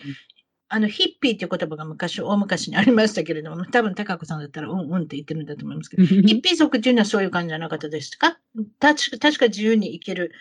[0.69, 8.37] あの、ヒッピーっていう言葉が昔、大昔にありましたけれども、多分高子さんだったら、うんうんって言ってるんだと思いますけど、 ヒッピー族っていうのはそういう感じじゃなかったですか？
[8.79, 10.31] 確か確か自由に生きる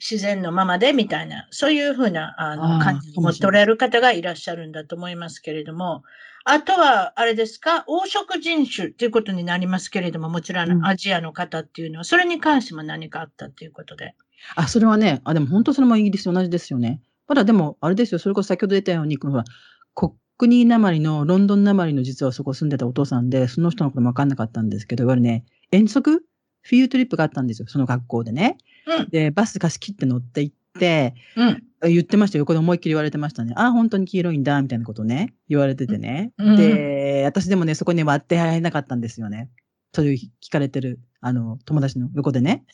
[0.00, 6.04] 自然のままでみたいな、そういうふうなああのー感じを持っておられる方がいらっしゃるんだと思いますけれども、
[6.44, 14.14] あとは、あれですか、黄色人種っていうことになりますけれども、もちろうんんアジアの方っていうのは、それに関しても何かあったっていうことで。
[14.54, 17.02] あ、それはね、あ、でも本当それもイギリスと同じですよね。
[17.26, 19.44] まだでも、あれですよ、それこそ先ほど出たように、このほら、
[19.92, 26.22] コックニーなまりの、ロンドンなまりの実はそこ住んでたお父さんで、その人のこともわかんなかったんですけど、いわゆるね、遠足？
[26.62, 28.56] フィールドトリップがあったんですよ、その学校でね。
[28.96, 31.62] うんで、バス貸し切って乗って行って、うん。
[31.82, 32.40] 言ってましたよ。
[32.40, 33.54] 横で思いっきり言われてましたね。
[33.56, 36.32] あ、本当に黄色いんだ、みたいなことをね、言われててね。
[36.38, 39.48] うんで、私でもね、そこに割ってられなかったんですよね。
[39.92, 42.64] そういう聞かれてる、あの、友達の横でね。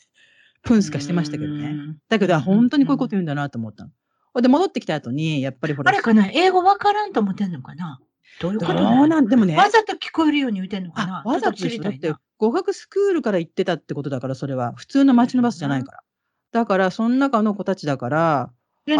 [0.63, 1.67] プンスカしてましたけどね。
[1.67, 4.41] うんだけど、あ本当にこういうこと言うんだなと思ったの。
[4.41, 7.99] で、戻ってきた後に、やっぱりほら、あれかな英語わからんと思ってんのかな？
[8.41, 11.21] どういうどことなのうなん、でもね、わざと聞こえるように言ってんのかな？
[11.25, 14.73] あ、わざと知りたいな。、語学スクールから行ってたってことだから、それは。
[14.75, 15.99] 普通の街のバスじゃないから。
[16.55, 18.49] だから、その中の子たちだから、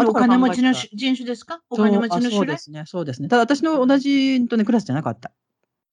[0.06, 1.62] お金持ちのし人種ですか？
[1.70, 3.28] お金持ちのそうあそう種類ですね、そうですね。
[3.28, 5.32] ただ、私の同じとね、クラスじゃなかった。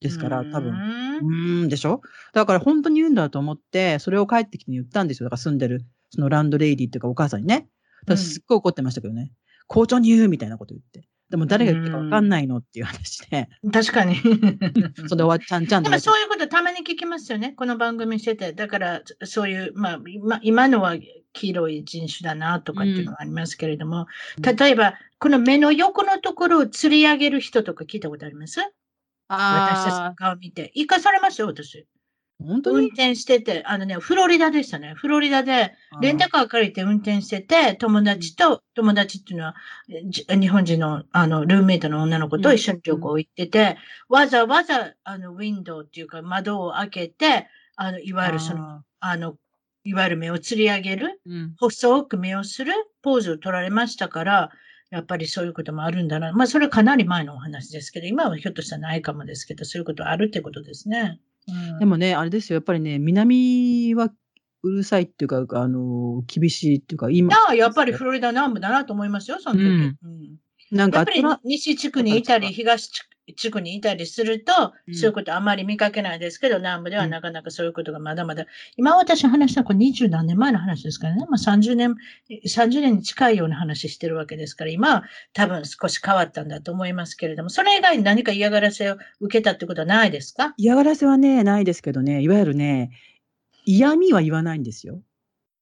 [0.01, 0.73] ですから、多分。
[1.21, 2.01] うんでしょ？
[2.33, 5.27] だから本当に言うんだと思って、それを帰ってきて言ったんですよ。
[5.27, 7.69] だから住んでる、そのランドレイディっていうかお母さんにね。
[8.17, 9.31] すっごい怒ってましたけどね。
[9.67, 11.07] 校長に言うみたいなこと言って。
[11.29, 14.15] でも誰が言ったかわかんないのっていう話で、確かに。
[14.21, 17.53] それで終わっちゃんちゃんとでもそういうことたまに聞きますよね。
[17.57, 18.53] この番組してて。
[18.53, 20.95] だから、そういう、まあ、今今のは
[21.33, 24.05] 黄色い人種だなとかっていうのがありますけれども、
[24.37, 28.59] うん例えば、この目の横のところを吊り上げる人とか聞いたことあります？
[29.29, 30.71] 私たちのあ顔見て。
[30.75, 31.87] 生かされましたよ、私。
[32.43, 32.77] あ、本当に？
[32.79, 34.93] 運転してて、あのね、フロリダでしたね。
[34.95, 39.55] フロリダで、レンタカー借りて運転してて、友達と、友達っていうのは、
[40.09, 43.77] じ日本人の、あの、ルームメイトの女の子と一緒に旅行行ってて、
[44.09, 49.35] わざわざ、あの、ウィンドウっていうか窓を開けて、あの、いわゆるその、ああの、
[49.85, 54.49] いわゆる目を吊り上げる、ーうん細く目をするポーズを取られましたから、
[54.91, 56.31] やっぱりそういうこともあるんだな。
[56.33, 61.19] まあ、それはかなり前のお話ですけど、今はひょっとしたらないかもですけど、そういうことあるってことですね。
[61.47, 62.55] うんでもね、あれですよ。
[62.55, 64.09] やっぱりね、南は
[64.63, 67.35] うるさいっていうか、あの、厳しいっていうか、今。
[67.35, 69.65] ああ、やっぱりフロリダ南部だなと思いますよ、その時。
[69.65, 70.37] うんうん
[70.71, 73.03] なんかやっぱり西地区にいたり、東地
[73.51, 74.95] 区にいたりすると、うん。
[74.95, 77.09] そういうことあまり見かけないですけど、南部ではうん。
[77.09, 81.95] なかなかそういうことがまだまだ、今私話したのはこれ20何年前の話ですからね、まあ30年、
[82.45, 90.53] 30年に近いような話してるわけですから、今は多分少し変わったんだと思いますけれども、それ以外に何か嫌がらせを受けたってことはないですか？
[90.57, 92.91] 嫌がらせはね、ないですけどね、いわゆるね、
[93.65, 95.01] 嫌味は言わないんですよ。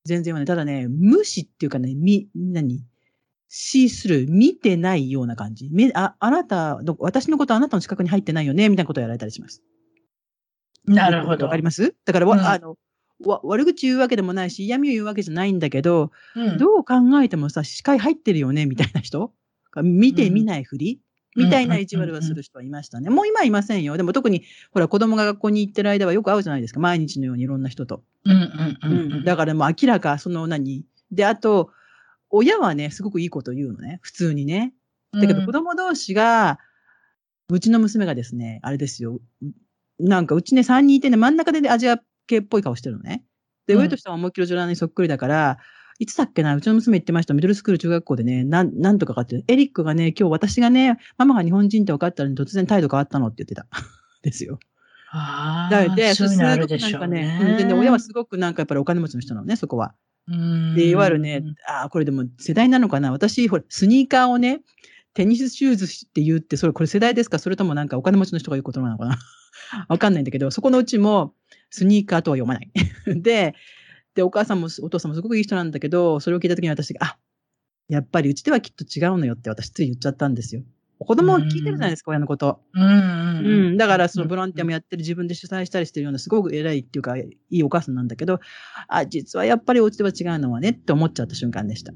[0.06, 0.46] 全然言わない。
[0.48, 2.84] ただね、無視っていうかね、み、何？
[3.54, 5.68] 視する、見てないような感じ。
[5.72, 9.62] めあ、あなた、ど私のことあなたの近くに入ってないよね、みたいなことをやられたりします。
[10.86, 11.46] なるほど。
[11.46, 11.94] わかります？
[12.06, 12.78] だからわ、うんあの、
[13.26, 19.34] わ悪口言うわけでもないし、嫌味を言うわけじゃないんだけど、うんどう考えてもさ、視界入ってるよね、みたいな人？
[19.84, 21.02] 見て見ないふり、
[21.36, 23.10] みたいな意地悪はする人はいましたね。
[23.10, 23.98] もう今はいませんよ。
[23.98, 26.80] でも特に、ほら、子供が学校に行ってる間はよく会うじゃないですか。
[26.80, 28.02] 毎日のようにいろんな人と。
[28.26, 30.86] うんうんうんうんだからもう明らか、その何？
[31.12, 31.72] で、あと、
[32.32, 34.00] 親はね、すごくいいこと言うのね。
[34.02, 34.74] 普通にね。
[35.14, 36.60] だけど子供同士が、
[37.50, 39.20] うちの娘がですね、あれですよ。
[40.00, 43.24] なんかうちね、3人いてね、真ん中でねアジア系っぽい顔してるのね。
[43.68, 45.58] で、うん上と下は思いっきりジョラにそっくりだから、
[46.00, 47.34] いつだっけな、うちの娘言ってました。
[47.34, 53.68] ミドルスクール中学校でね、なん、なんとかかって、エリックがね、今日私がね、ママが日本人って分かったのに突然態度変わったのって言ってた。
[54.24, 54.60] ですよ。
[55.12, 59.94] ああ、そういうのあるでしょうなんかね、でね、親はすごくなんかやっぱりお金持ちの人なのね、そこは。
[60.32, 63.12] うんで、いわゆるね、ああ、これでも世代なのかな。
[63.12, 64.62] 私、ほら、スニーカーをね、
[65.14, 67.40] テニスシューズって言って、それこれ世代ですか？
[67.40, 69.18] それともなんかお金持ちの人が言うことなのかな？
[69.90, 71.34] わかんないんだけど、そこのうちも
[71.70, 72.72] スニーカーとは読まない。
[73.22, 73.56] で、
[74.16, 77.18] で、お母さんもお父さんもすごくいい人なんだけど、それを聞いたときに私が、あ、
[77.90, 80.64] やっぱりうちではきっと違うのよって私つい言っちゃったんですよ。
[81.06, 82.62] 子供は聞いてるじゃないですか、親のこと。
[82.74, 83.78] うんうんうん。
[83.78, 88.40] だから、そのボランティアもやってる、自分で主催したりしてるような、すごく偉いっていうか、いいお母さんなんだけど、
[88.88, 91.92] あ、実はやっぱりお家では違うのはねって思っちゃった瞬間でした。
[91.92, 91.96] う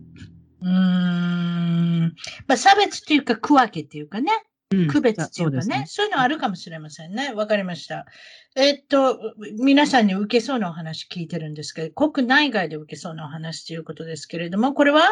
[0.66, 2.16] ーん。
[2.48, 4.32] まあ、差別っていうか、区分けっていうかね。
[4.74, 7.32] うん区別っていうかね、そういうのあるかもしれませんね。
[7.34, 8.08] わかりました。
[8.56, 9.20] えっと、
[9.62, 15.04] 皆さんに受けそうなお話聞いてるんですけど、国内外で受けそうなお話ということですけれども、これは、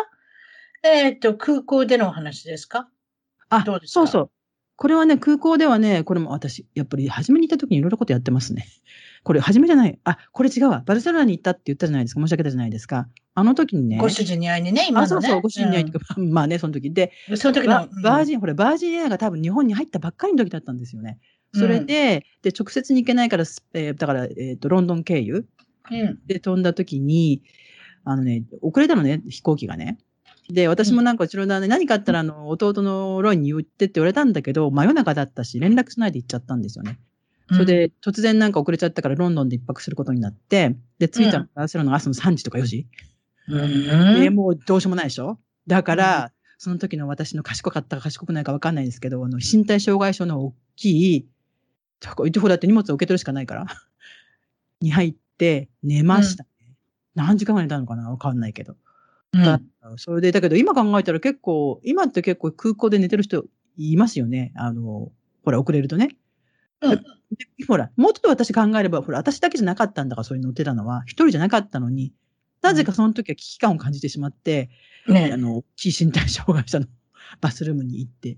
[0.84, 2.90] えっと、空港でのお話ですか？
[3.56, 4.30] あそうそう。
[4.76, 8.66] これはね、空港ではね、これも私、やっぱり初めに行った時にいろいろことやってますね。
[9.24, 9.98] これ、初めじゃない。
[10.04, 10.84] あ、これ違うわ。
[10.86, 12.22] バルセロナに行ったって言ったじゃないですか。
[12.22, 13.08] 申し訳ないじゃないですか。
[13.36, 13.98] あの時にね。
[13.98, 15.06] ご主人に会いにね、今のね。
[15.06, 16.20] あ、そうそう、ご主人に会いに行く。
[16.20, 16.92] まあね、その時。
[16.92, 21.20] で、うんその時バの、バージン、ほら、バージンエアが多分日本に入ったばっかりの時だったんですよね。
[21.54, 25.46] それで、で、直接に行けないから、スえーだから、えっ、と、ロンドン経由
[25.92, 27.44] うん、うんで飛んだ時に、
[28.04, 29.98] あのね、遅れたのね、飛行機がね。
[30.50, 37.00] で、私もなんかうちの旦那に何かあったら、あの、弟のロイに言ってって言われたんだけど、真夜中だったし、連絡しないで行っちゃったんですよね。
[37.52, 42.88] それで、突然なんか遅れちゃったから、ロンドンで一泊することになって、で、着いたのがバルセロナの朝の3時とか4時。
[43.48, 43.68] う
[44.18, 45.40] ん、で、もうどうしようもないでしょ？
[45.68, 51.28] だから、その時の私の賢かったか賢くないか分かんないですけど、あの、身体障害症の大きい、
[52.00, 53.66] とこほらだって荷物を受け取るしかないから、
[54.80, 56.50] に入って寝ましたね。
[57.16, 58.10] 何時間ぐらい寝たのかな？
[58.10, 58.76] 分かんないけど。
[59.34, 59.44] うん。
[59.44, 59.60] だ
[59.98, 63.46] それで、だけど今考えたら結構、今って結構空港で寝てる人
[63.78, 64.54] いますよね。
[64.56, 65.12] あの、
[65.44, 66.16] ほら、遅れるとね。
[66.82, 66.96] うん。
[66.96, 67.06] で
[67.68, 72.14] ほら、もうちょっと私考えれば、ほら、私だけじゃなかったんだから、それに乗ってたのは、一人じゃなかったのに、
[72.62, 74.70] なぜかその時は危機感を感じてしまって、
[75.08, 76.86] あねの、大きい身体障害者の
[77.42, 78.38] バスルームに行って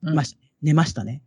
[0.00, 0.48] ましたね。
[0.62, 1.22] 寝ましたね。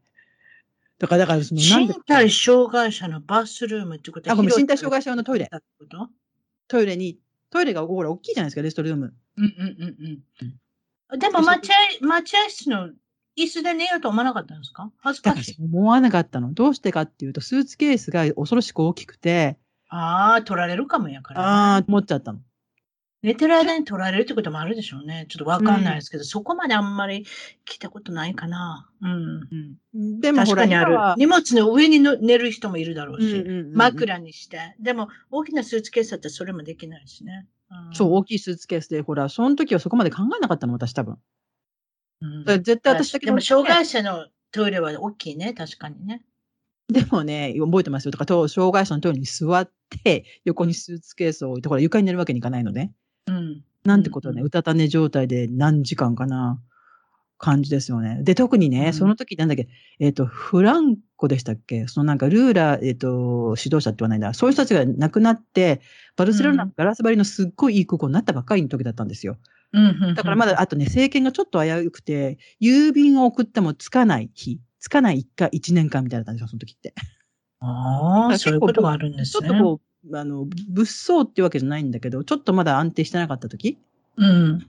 [1.00, 5.46] だから、だから、その、身で、体障害者のバスルームってことはあごめん身体障害者用のトイレ。
[5.46, 6.10] ってこと？
[6.68, 7.18] トイレに、
[7.52, 9.14] トイレがほら、大きいじゃないですか、レストルーム。
[9.38, 10.20] うんうんうん
[11.12, 11.20] うん。
[11.20, 11.70] でも待
[12.02, 12.90] 合、待合室の
[13.38, 14.92] 椅子で寝ようと思わなかったんですか？
[15.00, 15.56] 恥ずかしい。
[15.62, 16.54] 思わなかったの。
[16.54, 19.58] どうしてかっていうと、スーツケースが恐ろしく大きくて、
[19.90, 22.40] ああ、取られるかもやから、ああ、思っちゃったの。
[23.24, 25.28] 寝てる間に取られるってこともあるでしょうね。
[25.30, 27.26] ちょっとわかんないですけど、そこまであんまり
[27.70, 28.90] 聞いたことないかな。
[29.02, 29.48] うん。
[29.94, 30.20] うん。
[30.20, 30.98] でもほら、確かにある。
[31.18, 34.76] 荷物の上にの寝る人もいるだろうし、うんうんうんうん枕にして。
[34.80, 37.48] でも、大きなスーツケースだったらそれもできないしね。
[37.70, 41.18] うんそう、大きいスーツケースで、ほら、その時はそこまで考えなかったの、私多分。
[42.22, 44.00] うん絶対私だけでも、障害者。
[44.00, 46.24] 者のトイレは大きいね、確かにね。
[46.90, 48.12] でもね、覚えてますよ。
[48.12, 49.72] とか、と障害者のトイレに座っ
[50.04, 52.94] て、横にスーツケースを置いて、ほら、床に寝るわけにいかないのね。
[53.28, 53.64] うん。
[53.84, 56.60] なんてことはね、うんうたた寝状態で何時間かな、
[57.42, 58.20] 感じですよね。
[58.22, 59.68] で、特にね、うんその時なんだっけ、
[60.00, 61.88] えっ、と、フランコでしたっけ？
[61.88, 64.34] そのなんか、ルーラ、えっ、と、指導者って言わないんだ。
[64.36, 65.82] そういう人たちが亡くなって、
[66.16, 69.38] バルセロナうんガラス張りのすっごいいい空港になったばっかりの時だったんですよ。
[69.74, 76.94] うんだからまだ、あとね、政権がちょっと危うくて、郵便を送ってもつかない日、つかない1回、1年間みたいだったんですよ、その時って。
[77.60, 79.48] ああ、そういうことがあるんですね。
[79.48, 83.78] ちょっとこう、あの、物騒っていうわけじゃないんだけど、ちょっとまだ安定してなかった時？
[84.18, 84.66] うん。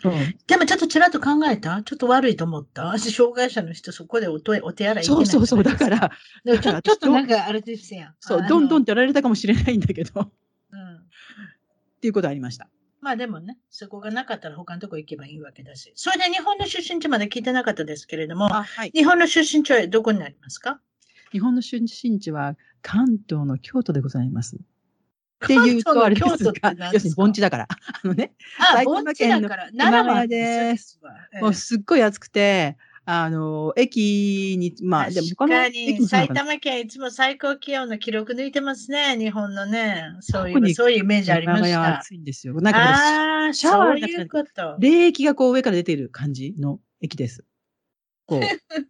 [0.00, 0.12] そう
[0.48, 1.82] でもちょっとちらっと考えた？
[1.84, 2.86] ちょっと悪いと思った？
[2.86, 5.98] 私、障害者の人、そこでお手お手洗いそうそうそう、だから。
[5.98, 6.10] ら、
[6.44, 8.14] でもちょちょっとなんかあれですやん。
[8.20, 8.84] そう、どんどんっん。
[8.84, 10.30] てやられたかもしれないんだけど、っ
[10.72, 11.00] うん
[12.00, 12.68] ていうことありました。
[13.00, 15.92] まあでもね、そこがなかったら他のとこ行けばいいわけだし。
[15.96, 18.92] それで日本の出身地まで聞いてなかったですけれども、あ、はい。
[18.94, 20.80] 日本の出身地はどこになりますか？
[21.32, 24.56] 日本の出身地は関東の京都でございます。
[24.56, 26.52] っていうとあれですが
[26.92, 27.68] 要するに盆地だから。
[27.70, 31.00] あのね、あ、埼盆地玉県のだから、熊谷奈良です
[31.40, 40.04] もうすっごい暑くて、あの、駅に、まあ、でも確他の駅埼玉県いつも最高気温の記録抜いてますね、日本のね。
[40.20, 41.98] そういう、そういうイメージありました。
[41.98, 42.54] 暑いんですよ。
[42.60, 44.76] なんかシャワーいうこと。
[44.78, 47.44] 冷液がこう上から出ている感じの駅です。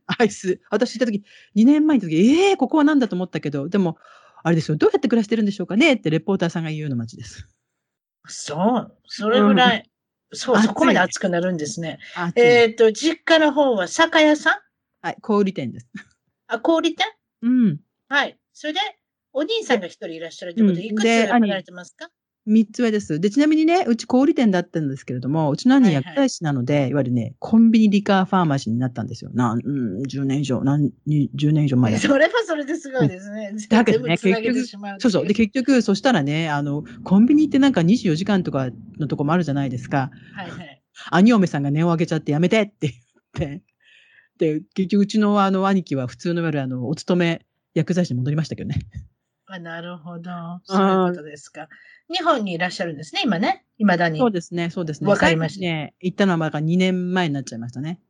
[0.07, 0.61] アイス。
[0.71, 1.25] 私行った時、
[1.57, 3.97] 2年前の時、ええー、ここは何だと思ったけど、でも、
[4.45, 7.47] あれですよ、どうやって暮らしてるんでしょうかねってレポーターさんが言うような街です。
[8.27, 9.91] そう、それぐらい、
[10.33, 11.99] そう、暑いそこまで暑くなるんですね。
[12.17, 14.53] あ、ええっ、と、実家の方は酒屋さ
[15.03, 15.07] ん？
[15.07, 15.89] はい、小売店です。
[16.47, 17.07] あ、小売店？
[17.43, 17.81] うん。
[18.09, 18.39] はい。
[18.53, 18.81] それで、
[19.33, 22.11] お兄さんが一人いらっしゃるってことで、うんいくつで離れてますか？
[22.45, 23.21] 三つ上です。
[23.21, 29.31] で、ちなみにね、うち小売店だったんですけれども、うちの兄はいはい薬剤師なので、いわゆるね、コンビニリカーファーマシーになったんですよ。
[29.33, 31.97] なん、うん、10年以上、なん、に10年以上前。
[31.99, 33.53] それはそれですごいですね。
[33.71, 34.67] だけどね結局
[34.99, 35.27] そうそう。
[35.27, 40.11] で、結局、そしたらね、あの、コンビニってなんか24時間とかのとこもあるじゃないですか。
[40.35, 40.83] はいはい。
[41.11, 42.95] 兄嫁さんが値を上げちゃってやめてって
[43.39, 43.63] 言って。
[44.39, 48.81] で、結局うちのあの兄貴は普通のいわゆるあの、お勤め薬剤師に戻りましたけどね。
[49.57, 50.31] あなるほど。
[50.65, 51.69] そういうことですか。
[52.11, 53.65] 日本にいらっしゃるんですね、今ね。
[53.79, 54.19] 未だに。
[54.19, 55.11] そうですね、そうですね。
[55.11, 58.01] わかりましたね、行ったのはまだ2年前になっちゃいましたね。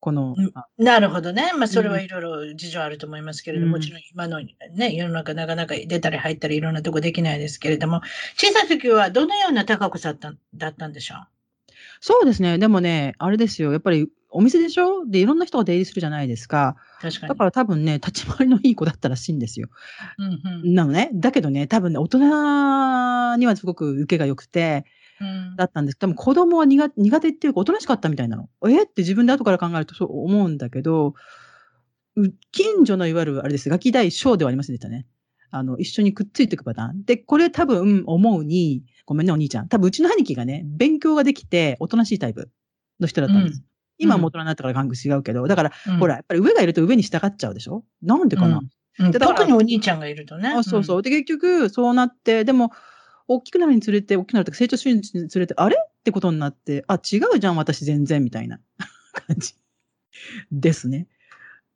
[0.00, 0.34] この、
[0.78, 1.52] なるほどね。
[1.56, 4.40] まあ、それはいろいろ事情あると思いますけれども、うんもちろん今の
[4.74, 8.00] ね、世の中なかなか出たり入ったりいろんなとこできないですけれども、
[8.36, 11.14] 小さい時はどのような高子さんだっただったんでしょ
[12.00, 12.58] そうですね。
[12.58, 13.70] でもね、あれですよ。
[13.70, 15.06] やっぱりお店でしょ？
[15.06, 16.76] で、いろんな人が出入りするじゃないですか。
[17.00, 17.28] う確かに。
[17.30, 19.68] だから多分ね、立ち回りのいい子だったらしいんですよ。
[20.18, 21.10] うんうんなのね。
[21.14, 22.18] だけどね、多分ね、大人
[23.38, 24.84] にはすごく受けが良くて、
[25.20, 28.48] うんだったんです多分子供は苦苦手っていうか、おとなしかったみたいなの。
[28.68, 28.82] え？
[28.84, 31.14] って自分で後から考えるとそう思うんだけど、
[32.16, 35.06] う近所のいわゆる、あれです、ガキ大将ではありませんでしたね。
[35.50, 37.04] あの、一緒にくっついていくパターン。
[37.04, 39.68] で、これ多分思うに、ごめんね、お兄ちゃん。
[39.68, 42.50] 多分うちの兄貴がね、勉強ができて、おとなしいタイプ
[43.00, 43.62] の人だったんです。
[44.02, 45.98] 今はもう大人になったから感覚違うけど、だから、うん。
[45.98, 47.84] ほら、やっぱり上がいると上に従っちゃうでしょ？
[48.02, 48.60] なんでかな、
[48.98, 49.10] うん。
[49.10, 50.48] でだから特にお兄ちゃんがいるとね。
[50.48, 51.02] あそうそう。
[51.02, 52.72] で、結局、そうなって、でも、
[53.28, 55.76] 大きくなるにつれて、大きくなるとか成長するにつれて、あれ？
[55.78, 58.58] ってことになって、あ、違うじゃん、私全然、みたいな。
[59.12, 59.54] 感じ。
[60.50, 61.06] ですね。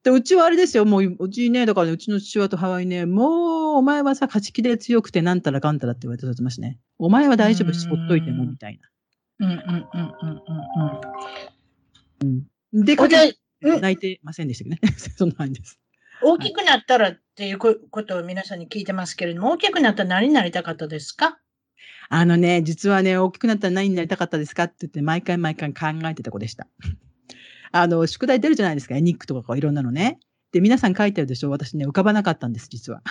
[0.03, 6.79] で、うちはあれですよ、もう、うちね、だからね、うちの父親と母親にね、もう、お前はさ、勝ち気で強くて、なんたらかんたらって言われてましたね。
[6.99, 8.81] お前は大丈夫、しほっといても、みたい
[9.41, 9.49] うん。
[9.49, 11.56] うんうんうんうんうん
[12.23, 12.43] うん。
[12.73, 12.85] な。
[12.85, 14.97] で、おじゃうん泣いてませんでしたけどね。
[15.17, 15.79] そんな感じです。
[16.23, 21.39] 大きくなったらっていうこことを皆さんに聞いてますけれども、大きくなったら何になりたかったですか？
[22.09, 26.69] あのね、実はね、大きくなったら何になりたかったですかって言って、毎回毎回考えてた子でした。
[27.73, 30.19] あの、宿題出るじゃないですか、エニックとかいろんなのね。
[30.53, 31.51] で、皆さん書いてるでしょ？
[31.51, 33.03] 私ね、浮かばなかったんです、実は。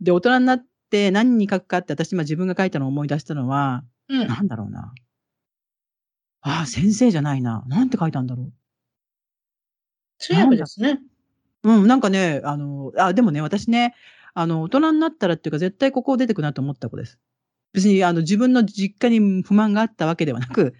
[0.00, 4.28] で、大人になって何に書くかって、私今自分が書いたのを思い出したのは、うん。
[4.28, 4.92] なんだろうな。
[6.42, 7.64] ああ、先生じゃないな。
[7.66, 8.52] なんて書いたんだろう。
[10.18, 11.00] 通訳ですね。
[11.64, 13.94] うん、なんかね、あの、あ、でもね、私ね、
[14.34, 17.18] あの、大人になったらっていうか、絶対ここを出てくなと思った子です。
[17.72, 20.74] 別に、あの、自分の実家に不満があったわけではなく、うん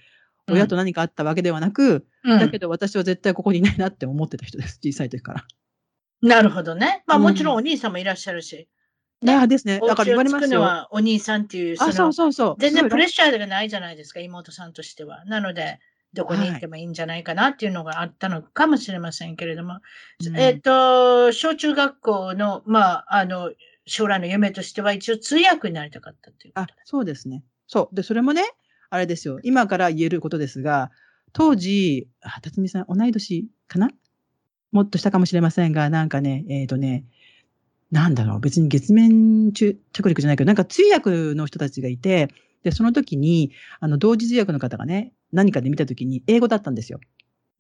[0.51, 4.81] 親と何かあったわけではなく、うんだけど私は絶対ここにいないなって思ってた人です。
[4.83, 5.47] 小さい時から。
[6.21, 7.05] なるほどね。
[7.07, 8.69] まあうんもちろんお兄さんもいらっしゃるし。
[9.23, 9.79] ねああですね。
[9.83, 10.61] おだから言われますよ。
[10.61, 12.57] はお兄さんっていう、そあ、そうのそうそう。
[12.59, 15.25] 全然プレッシシャーがないじゃないですか、妹さんとしては。
[15.27, 15.79] なので、
[16.13, 19.79] どこに行ってもいいんじゃないかなっていうのがあったのかもしれませんけれども。
[20.27, 23.53] うんえっ、と、小中学校の、まあ、あの、
[23.87, 27.43] 将来の夢としては一応通訳になりたかったっていうこあそうですね。
[27.67, 27.95] そう。
[27.95, 28.45] で、それもね、
[28.91, 29.41] あれですよ。
[29.43, 30.91] 今から言えることですが、
[31.33, 33.91] 当時、あ、辰巳さん、同い年かな？
[34.71, 37.07] もっとしたかもしれませんが、なんかね、えっ、とね、
[37.93, 42.29] なんだろう、別に月面中着陸じゃないけど、なんか通訳の人たちがいて、
[42.63, 46.99] で、その時に、あの、同時通訳の方がね、何かで見た時に英語だったんですよ。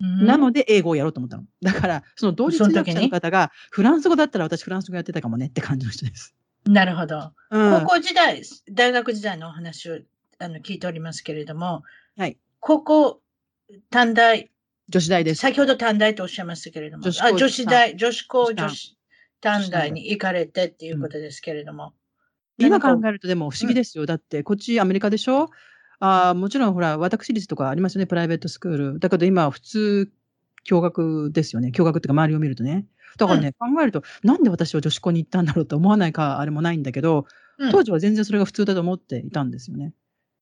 [0.01, 1.45] うんなので、英語をやろうと思ったの。
[1.63, 6.35] だから、その同時通訳者の方が、フランス語だったら私フランス語やってたかもねって感じの人です。
[6.65, 7.33] なるほど。
[7.51, 7.81] うん。
[7.83, 8.43] 高校時代、
[8.73, 9.99] 大学時代のお話を
[10.39, 11.85] あの聞いておりますけれども、
[12.17, 12.37] はい。
[12.59, 13.21] 高校、
[13.91, 14.51] 短大、
[14.89, 15.41] 女子大です。
[15.41, 18.97] 先ほど短大とおっしゃいましたけれども、女子高あ女子大、女子高、女子
[19.43, 21.93] 短大に行かれてっていうことですけれども。
[22.59, 24.07] 今何か考えるとでも不思議ですよ。
[24.07, 25.51] だって、こっちアメリカでしょ？
[26.01, 28.99] あーもちろんほら、私立とかありますよね、プライベートスクール。
[28.99, 30.13] だけど今、普通、
[30.69, 31.73] 共学ですよね。
[31.73, 32.87] 共学っていうか周りを見るとね。
[33.19, 37.27] だからね、考えると、なんで私は女子校に行ったんだろうと思わないか、あれもないんだけど、
[37.59, 39.93] うん当時は全然それが普通だと思っていたんですよね。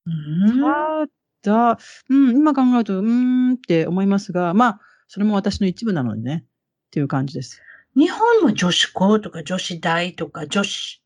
[0.06, 1.08] うん
[1.42, 7.60] ただ、うん、今考えると、うーんって思いますが、まあ、それも私の一部なのでね、っていう感じです。
[7.96, 11.02] 日本も女子高とか女子大とか女子、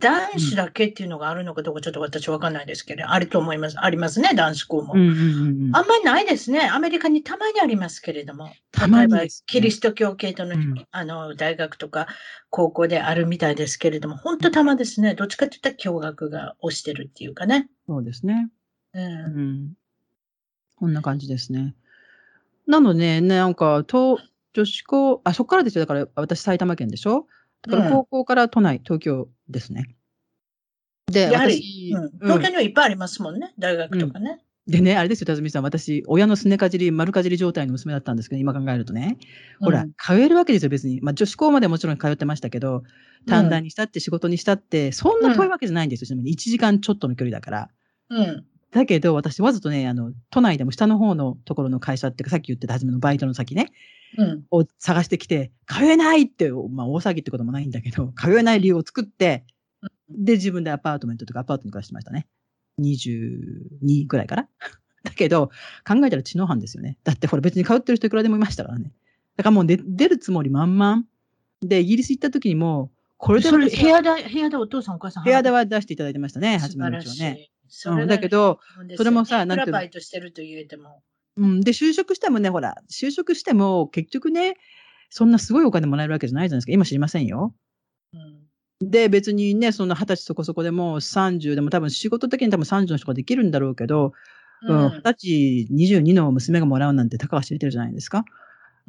[0.00, 3.76] 男子だけっていうのがあるのかどうかちょっと私わかんないですけど、あると思います。
[3.80, 4.94] ありますね、男子校も。
[4.94, 6.68] あんまりないですね。
[6.68, 8.52] アメリカにたまにありますけれども。
[8.70, 12.06] たまに例えばキリスト教系との,、うんあの大学とか
[12.50, 15.14] 高校であるみたいですけれども、本当たまですね。
[15.14, 17.68] どっちかって言ったら共学が推してるっていうかね。
[17.86, 18.50] そうですね。
[18.94, 19.72] うんうん。
[20.76, 21.74] こんな感じですね。
[22.68, 24.20] なので、ね、なんか、と
[24.54, 25.82] 女子校、あ、そこからですよ。
[25.82, 27.26] だから、私、埼玉県でしょ？
[27.62, 29.94] だから、うん高校から都内、東京ですね。
[31.10, 33.52] で、やはり、私、うんうん東京にはいっぱいありますもんね。
[33.58, 34.40] 大学とかね。
[34.66, 35.62] でね、あれですよ、辰巳さん。
[35.62, 39.16] 私、親のすねかじり、丸かじり状態の娘だったんですけど、今考えるとね。
[39.60, 41.00] ほら、うん通えるわけですよ、別に。
[41.00, 42.82] まあ、女子校までもちろん通ってましたけど、
[43.26, 46.06] 短大にしたって仕事にしたって、そんな遠いわけじゃないんですよ。
[46.08, 47.70] ちなみに1時間ちょっとの距離だから。
[48.10, 48.44] うん。
[48.70, 53.72] だけど、私、わざとね、あの、都内でも下の方のところの会社っていうか、さっき言ってた初めのバイトの先ね、
[54.16, 54.44] うん。
[54.50, 59.44] を探してきて、通えないって、まあ、大騒ぎってこともないんだけど、通えない理由を作って、
[60.10, 62.26] で、自分でアパートメントとかアパートに暮らしてましたね。
[62.80, 64.48] 22ぐらいから。
[65.02, 65.50] だけど、
[65.86, 66.98] 考えたら知能犯ですよね。
[67.04, 68.92] だって、ほら、別に通ってる人いくらでもいましたからね。
[69.36, 71.04] だからもうで出るつもり満々。
[71.62, 73.58] で、イギリス行った時にも、これで部
[73.88, 77.50] 屋代、部屋代お父さんお母さん部屋ではは出していただいてましたね、初めのうちはね。
[77.68, 78.60] それがうん、だけど、
[78.96, 79.66] それもさななんていうの？
[79.66, 81.02] んてバイトしてると言えても。
[81.36, 84.56] うん、で、就職してもね、ほら、就職しても結局ね、
[85.10, 86.72] そんなすごいお金もらえるわけじゃないじゃないですか。
[86.72, 87.54] 今知りませんよ。
[88.12, 88.48] うん
[88.80, 94.12] で、別にね、その二十歳そこそこでも30でも多分仕事的に多分30の人ができるんだろうけど、
[94.62, 98.24] 二十歳22の娘がもらうなんてたかが知れてるじゃないですか。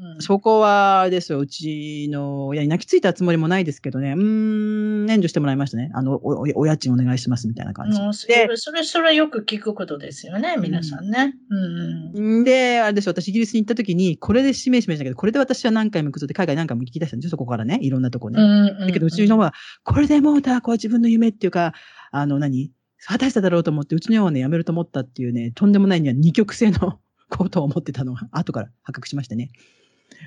[0.02, 5.92] うんそこは、あれですよ、うちの親に泣きついたつもりもないですけどね、うーん、援助してもらいましたね。
[5.94, 8.00] あの、おおお家賃お願いしますみたいな感じ。
[8.00, 11.36] もうそでれ、それ、それよく聞くことですよね、皆さんね。
[11.50, 18.42] うんうんんで、あれですよ、私イギリスに行った時に、これで指名指名したけど、これで私は何回も行くぞって海外何回も行き出したんですよ、そこからね、いろんなとこね。
[18.42, 21.74] うんだけど、うちのは、これでもうだ、これ自分の夢っていうか、
[22.12, 22.72] あの何、
[23.06, 29.50] 果たしただろうと思って、うちの親はね、辞めると思ったっていうね、とんでもないには二極性の ことを思ってたのが、後から発覚しましてね。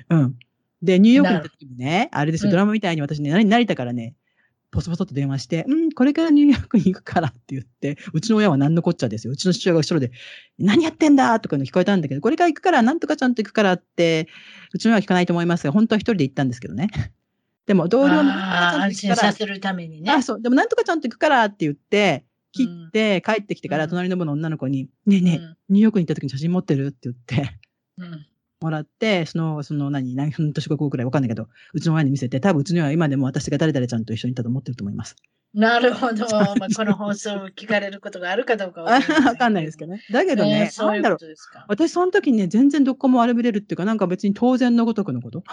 [0.09, 0.35] うん。
[0.81, 4.15] で、ニューヨークに行った時もね、あれですよ、うんドラマみたいに私ね、成成田からね、
[4.73, 9.33] ポソポソっと電話して、うん、これからニューヨークに行くからって言って、うちの親は何のこっちゃですよ。
[9.33, 10.11] うちの父親が後ろで、
[10.57, 14.27] 何やってんだとかの聞こえたんだけど、これから行くから、なんとかちゃんと行くからって、
[14.73, 16.89] うちの親は聞かないと思いますが、本当は一人で行ったんですけどね。
[17.67, 20.11] でも、同僚の安心させるためにね。
[20.11, 20.41] あ、そう。
[20.41, 27.59] でも、なんとかちゃんと行くからって言って、切うんって、帰ってきてから、うん隣の部の女の子に、ねえねえ、ニューヨークに行った時に写真持ってるって言って、
[27.97, 28.25] うん
[28.63, 35.17] もらって、その、その何、何分 年後くらいわかんないけど、うちの親に見せて、多分うちの親は今でも私が誰々ちゃんと一緒にいたと思ってると思います。
[35.53, 36.25] なるほど。
[36.57, 40.01] まあ、この放送を聞かれることがあるかどうかあわかんないですけどね。
[40.11, 41.19] だけどね、そうないんだろう。
[41.67, 45.43] 私その時にね、全然どこも悪びれるっていうか、なんか別に当然のごとくのこと。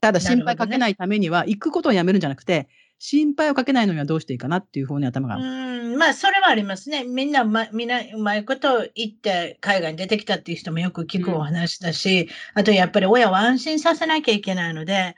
[0.00, 2.68] ただ心配かけないためには、行くことをやめるんじゃなくて、
[2.98, 5.36] 心配をかけないのにはどうしていいかなっていう方に頭が。
[5.36, 7.04] うん、まあ、それはありますね。
[7.04, 15.14] みんな、ま、みんな、うまいこと言って、海外に出てきたっていう人もよく聞くお話だし、あと、やっぱり親は安心させなきゃいけないので、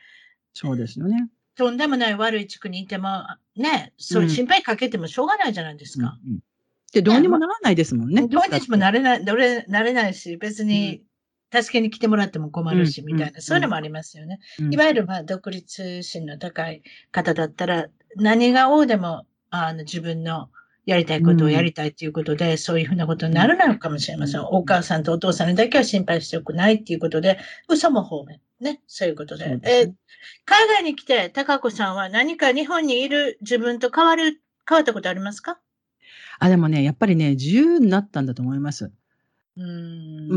[0.55, 1.29] そうですよね。
[1.57, 3.25] とんでもない悪い地区にいても、
[3.57, 6.19] ね、それうん心配かけてもしょうがないじゃないですか。
[6.25, 6.39] うんうん
[6.93, 8.27] で、どうにもならないですもんね。
[8.29, 11.03] どうにもなれない、どれ、なれないし、別に、
[11.53, 14.41] 助けに来てもらっても困るし、うんみたいな、うんそういうのもありますよね。
[14.61, 20.51] うんいわゆる、まあ、独立心の高い方だったら、何が王でも、あの、自分の
[20.87, 24.41] やりたいことをやりたいということで、そういうふうなことにならないのかもしれません。
[24.41, 27.39] うんお母さんとお父さんにだけは心配しておくないっていうことで、
[27.69, 28.41] 嘘も方面。
[28.61, 28.81] ね。
[28.87, 29.57] そういうことで。
[29.59, 29.93] でえー
[30.45, 35.61] 海外に来て、高子さんは何か日本にいる自分と変わる、変わったことありますか？
[36.41, 38.91] あ、でもね、やっぱりね、自由になったんだと思います。
[39.59, 40.33] うー。
[40.33, 40.37] う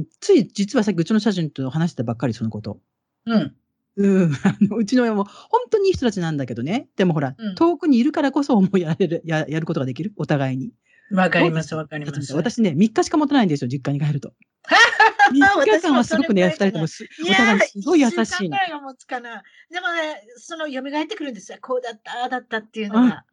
[0.00, 2.80] んつい実はさっきうちの社人と話してたばっかりそのこと。
[3.26, 3.56] うん。
[3.94, 6.88] うん、あのうちの親も本当にいい人たちなんだけどね。
[6.96, 10.12] でもほら、うん遠くにいるからこそ思いやれるや、やることができる？
[10.16, 10.72] お互いに。
[11.12, 12.34] わかります、わかります。
[12.34, 14.32] 私ね、3日しか持たないんですよ、実家に帰ると。
[15.32, 18.14] 3日間はすごくね、2人ともす、お互いにすごい優し
[18.46, 18.56] いの。
[18.66, 19.42] いが持つかな。
[19.70, 21.58] でもね、その蘇ってくるんですよ。
[21.60, 23.24] こうだった、ああだったっていうのが。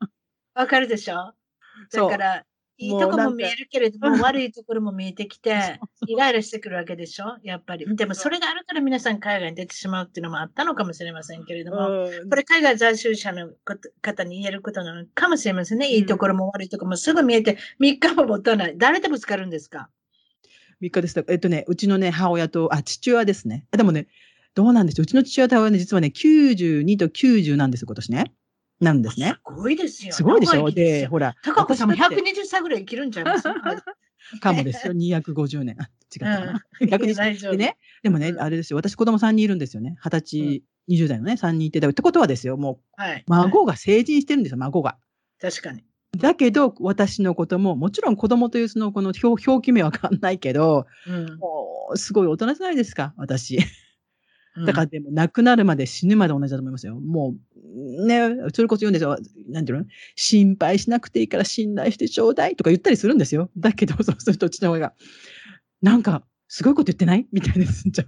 [0.55, 1.33] わかるでしょ？
[1.93, 2.45] だから、
[2.81, 7.37] いいとこも見えるけれども、悪いところも見えてきてイライラしてくるわけでしょ？
[7.43, 7.85] やっぱり。
[7.95, 15.87] でもそれがあるから皆さん海外に出てしまうっていうのもあったのかもしれませんけれども、うんこれ海外在住者のこと方に言えることなのかもしれませんね。
[15.89, 18.77] いいところも悪いところもすぐ見えて、3日も持たない。
[18.77, 19.89] 誰とぶつかるんですか
[20.81, 21.25] ？3日です。
[21.27, 23.65] えっとね、うちのね、母親と、あ、父親ですね。
[23.71, 24.07] あでもね、
[24.55, 25.03] どうなんでしょう？
[25.03, 28.33] うちの父親と母親ね、実はね、92と90なんですよ、今年ね。
[28.79, 29.39] なんですねす。
[29.43, 30.13] ごいですよ。
[30.13, 30.71] すごいでしょ？
[30.71, 31.35] で、ほら。
[31.43, 33.43] 高子さんも私だって120歳ぐらい生きるんちゃいます？
[34.41, 34.93] かもですよ。
[34.93, 35.75] 250年。
[35.79, 36.51] あ、違ったかな。
[36.81, 38.77] うん 120大丈夫でね、でもね、うんあれですよ。
[38.77, 39.97] 私子供3人いるんですよね。
[40.01, 41.79] 20歳、20代のね、3人いて。
[41.79, 43.19] ってことはですよ、もはい。
[43.19, 44.97] う、孫が成人してるんですよ、孫が。
[45.41, 45.83] 確かに。
[46.17, 53.59] だけど、私のことも、もちろん子供というその、この表表記名わかんないけど、うんもう、すごい大人じゃないですか、私。
[54.59, 56.95] うんだからでも、亡くなるまで死ぬまで同じだと思いますよ。
[56.95, 59.17] もう、ね、それこそ言うんですよ。
[59.49, 59.85] なんていうの？
[60.15, 63.49] 心配しなくていいから信頼してちょうだいとか言ったりするんですよ。
[63.57, 64.93] だけど、そうすると、うちの親が、
[65.81, 67.27] なんか、すごいこと言ってない？
[67.31, 68.05] みたいなすんじゃ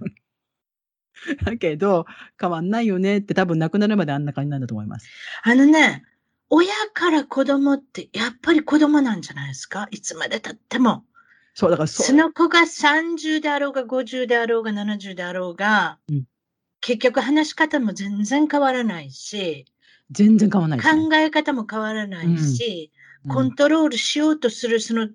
[1.44, 2.06] だけど、
[2.40, 5.08] 変わんないよねって多分亡くなるまであんな感じなんだと思います。
[5.44, 6.02] あのね、
[6.50, 9.88] 親から子供ってやっぱり子供なんじゃないですか？
[9.90, 11.04] いつまで経っても。
[11.54, 16.24] そう、だからそその子が30であろうが50であろうが70であろうが、うん
[16.82, 19.64] 結局話し方も全然変わらないし、
[20.10, 20.84] 全然変わんないね。
[20.84, 25.08] 考え方も変わらないし、うんコントロールしようとするその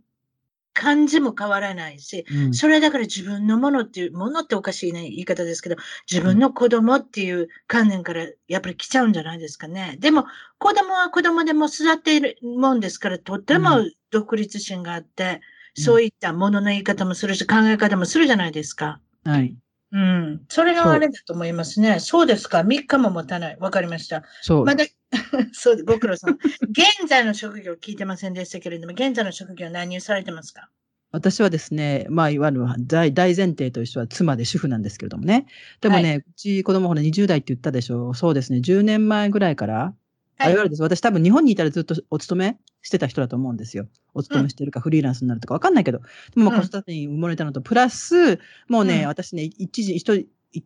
[0.72, 5.76] 感じも変わらないし、うんそれだから自分のものっていう、ものっておかしいね、言い方ですけど、
[6.10, 9.98] 自分の子供っていう観念からやっぱり来ちゃうんじゃないですかね。
[10.00, 10.26] でも、
[10.58, 15.42] 子供は子供でも育っているもんですから、とっても独立心があって、
[15.76, 19.00] うんそういったものの言い方もするし、考え方もするじゃないですか。
[19.26, 19.56] はい。
[19.92, 20.46] うん。
[20.50, 22.00] それがあれだと思いますね。
[22.00, 22.60] そうですか。
[22.60, 23.58] 3日も持たない。
[23.60, 24.24] わかりました。
[24.42, 24.66] そう。
[24.66, 24.86] まだ
[25.54, 26.34] そうで、ご苦労さん。
[26.70, 30.70] 現在の職業聞いてませんでしたけれども、現在の職業何をされてますか？
[31.12, 35.46] 私はですね、まあ、いわゆる大大前提としては妻で主婦なんですけれどもね。
[35.80, 38.14] でもね、はうち子供ほら20代って言ったでしょ。
[38.14, 39.96] そうですね、10年前ぐらいから、あ
[40.38, 40.82] はいいわゆるです。
[40.84, 43.88] 私多分日本にいたらずっとお勤めしてた人だと思うんですよ。
[44.14, 46.00] お勤めしてるかフリーランスになるとかわかんないけど。
[46.36, 50.64] でも子育てに埋もれたのと、プラス、もうね、うん私ね、一時、一人、い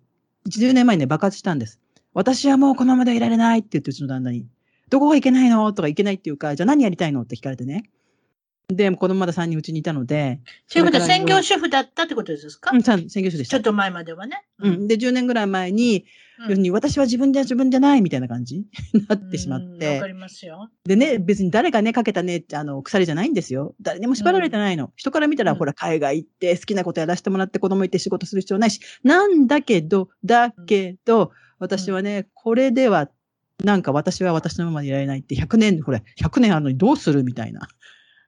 [0.47, 1.79] 10年前にね、爆発したんです。
[2.13, 4.45] 私はもうこのままでいられないって言ってうちの旦那に。
[4.89, 7.89] どこが行けないのとか行けないっていうか、じゃあ何やりたいのって聞かれてね。
[8.67, 10.39] で、子供まだ3人うちにいたので。
[10.71, 13.63] ということは専業主主婦だったってことですか、うん、ちゃん専業主婦でしたちょっ。
[13.63, 14.43] と前まではね。
[14.59, 14.87] うん。
[14.87, 16.05] で、10年ぐらい前に、
[16.41, 18.57] 要するに私は自分じゃ自分じゃないみたいな感じ？
[18.59, 18.65] に
[19.07, 20.07] なってしまっうんわてか。
[20.07, 20.69] りますよ。
[20.85, 23.75] でね、別に誰がね、かけたねって、あの、鎖じゃないんですよ。
[23.81, 24.91] 誰にも縛られてないの。
[24.95, 33.09] 人から見たら、うんほら、海外行って、好きなことやらせてもらって、子供いて仕事する必要ないし、なんだけど、だけど、私はね、これでは、
[33.63, 37.67] なんか私は私のままでいられないって、100年、ほら、100年あるのにどうするみたいな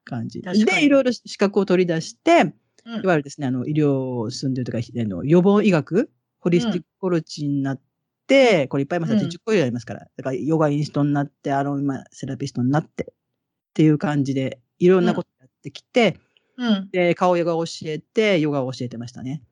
[0.04, 0.42] 感じ。
[0.42, 2.54] で、いろいろ資格を取り出して、うん
[3.02, 7.84] いわゆるですね、あの、医療住んでるとか、あの予防医学、ホリスティックコロチになって、
[8.28, 10.08] これいっぱいいますうん10個以上ありますから。
[10.16, 13.14] だから、ヨガインストになって、アロマセラピストになって、っ
[13.74, 16.18] ていう感じで、いろんなことやってきて、
[16.58, 16.90] うん。
[16.92, 19.44] で、顔ヨガを教えて、ヨガを教えてましたね。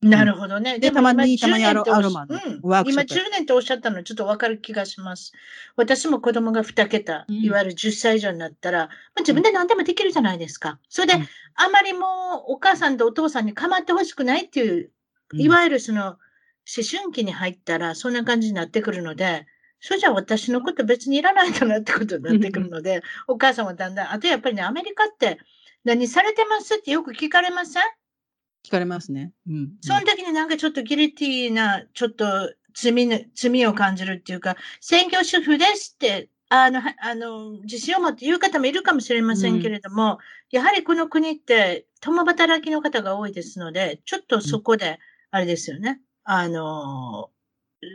[0.00, 0.78] なるほどね。
[0.78, 5.32] でもたまに今たまにアロ10年とおっしアロマのうんワークショ今ップ10年とおっしゃったのちょっとわかる気がします。
[5.74, 10.78] 私も子供が2桁、うんいわゆる10歳以上になったら、まあ、自分で何でもできるじゃないですか。
[10.88, 11.28] それで、うん
[11.60, 12.06] あまりも
[12.48, 14.92] うお母さんとお父さんに構ってほしくないっていう、
[15.32, 16.16] うんいわゆるその
[16.76, 19.46] 思春期に入ったらそんな感じになってくるので、
[19.80, 25.38] それじゃ私のこと別にいらないんだなってことになってくるので、お母さんはだんだん、あとやっぱりね、アメリカって
[25.84, 27.82] 何されてますってよく聞かれません？
[28.66, 29.32] 聞かれますね。
[29.48, 29.70] うん。
[29.80, 40.18] その時になんかちょっとギリティな、ちょっと罪の罪を感じるっていうか、専業主婦ですって、あの、はあの、自信を持って言う方もいるかもしれませんけれども、
[40.50, 44.98] やはりこの国って共働きの方が多いですので、ちょっとそこで、
[45.30, 46.00] あれですよね、
[46.30, 47.30] あの、
[47.80, 47.86] う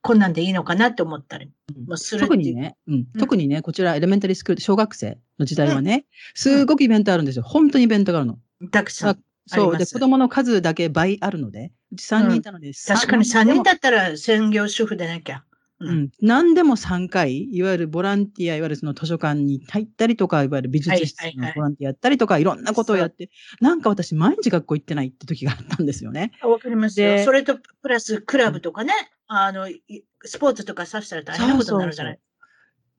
[0.00, 6.04] こんなんでいいのかなって思ったりうんもする特にね、うん、特にね、こちらエレメンタリースクール、小学生の時代はね、
[6.34, 7.44] すごくイベントあるんですよ。
[7.44, 8.38] 本当にイベントがあるの。
[8.72, 9.10] たくさん。
[9.10, 9.76] あそう。
[9.76, 15.44] で、子供の数だけ倍あるので、うち3人いたので、確かに3人だったら専業主婦でなきゃ。
[15.84, 16.10] うん。
[16.20, 23.30] 何でも3回、いわゆるボランティア、いわゆるその図書館に入ったりとか、いわゆる美術室はいはいはいのボランティアやったりとか、いろんなことをやって、
[23.60, 26.32] なんか私毎日学校行ってないって時があったんですよね。
[26.42, 27.08] わかりますよ。
[27.16, 28.92] でそれとプラスクラブとかね、
[29.26, 29.82] あの、い
[30.24, 32.18] スポーツとかさせたら大変なことになるじゃない。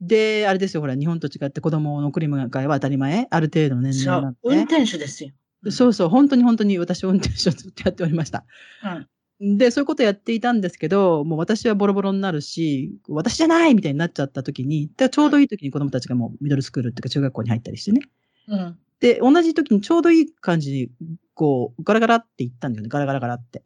[0.01, 4.36] で、あれですよ、ほら、日本と違って子供の送り迎えは当たり前、ある程度の年そう齢になっ。
[4.43, 4.75] 運て。
[4.75, 5.31] 転手ですよ。
[5.69, 8.43] そうそう、本当に本当に私は運転手をずっとやっておりました。
[8.84, 9.07] うん。
[9.39, 18.01] で、そういうことやっていたんですけど、もう私はボロボロになるし、私じゃないみたいになっちゃった時に、でちょうどいい時に子供たちがもうミドルスクールっていうか中学校に入ったりしてね。
[18.47, 18.77] うん。
[18.99, 20.89] で、同じ時にちょうどいい感じに、
[21.34, 22.89] こう、ガラガラって言ったんだよね。
[22.89, 23.63] ガラガラガラって。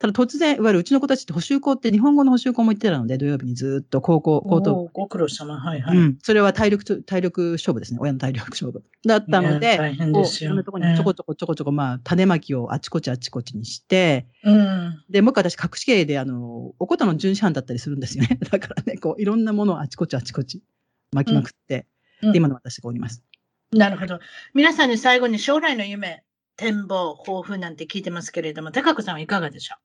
[0.00, 5.60] ただ突然、いわゆるうちの子たちって補習校って日本語の補習校も行ってたので、土曜日にずっと高校、高等ご苦労様。
[5.60, 5.96] はいはい。
[5.98, 6.18] うん。
[6.22, 7.98] それは体力と、体力勝負ですね。
[8.00, 8.82] 親の体力勝負。
[9.06, 10.48] だったので、大変ですよ。
[10.48, 15.04] いろんなところにちょこちょこちょこちょこ、まあ、種まきをあちこちあちこちにして、うん。
[15.10, 18.38] で、もう一回私、隠し芸で、あの、おことの巡視班だったりするんですよね。
[18.50, 20.62] だからね、こう、いろんなものをあちこちあちこち
[21.12, 21.86] 巻きまくって、
[22.22, 23.22] うんで今の私がおります。
[23.72, 24.18] なるほど。
[24.52, 26.22] 皆さんに最後に将来の夢、
[26.56, 29.76] 展望、抱負なんて聞いてますけれども、高子さんはいかがでしょ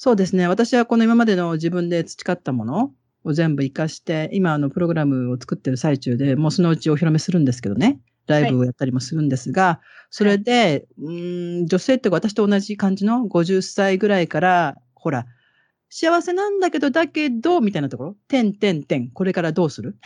[0.00, 0.46] そうですね。
[0.46, 2.92] 私はこの今までの自分で培ったもの
[3.24, 7.98] を全部活かして、今、あの、プログラムを作ってる最中で、もうそのうちお披露目するんですけどね。
[8.26, 9.80] ライブをやったりもするんですが、
[10.10, 15.24] それで、うーん、女性って私と同じ感じの50歳ぐらいから、ほら、
[15.90, 19.96] 幸せなんだけど、だけど、みたいなところ、てんてんてん、これからどうする？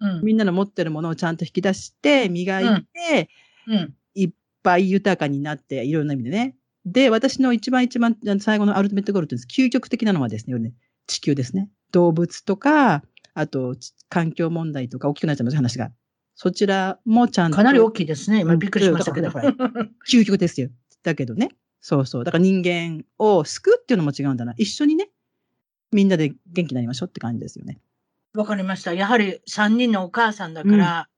[0.00, 0.06] う。
[0.06, 0.24] うん。
[0.24, 3.30] みんなの持ってるものをちゃんと引き出して、磨いて、
[3.68, 3.94] うん。
[4.14, 4.30] いっ
[4.62, 6.56] ぱい豊かになって、いろんな意味でね。
[6.86, 9.46] で、私の一番一番最後のアルティメットゴールです。
[9.46, 10.72] 究極的なのはですね、ね
[11.06, 11.68] 地球ですね。
[11.90, 13.02] 動物とか、
[13.34, 15.90] あと、ち環境問題とか、大きくなっちゃいます、話が。
[16.36, 17.56] そちらもちゃんと。
[17.56, 18.40] かなり大きいですね。
[18.40, 19.28] 今うんびっくりしましたけど。
[19.28, 19.52] だから
[20.08, 20.68] 究極ですよ。
[21.02, 21.48] だけどね。
[21.80, 22.24] そうそう。
[22.24, 24.54] だから人間を救うっていうのも違うんだな。
[24.56, 25.08] 一緒にね、
[25.92, 27.80] みんなで元気になりましょうって感じですよね。
[28.34, 28.92] わかりました。
[28.92, 31.08] やはり3人のお母さんだから、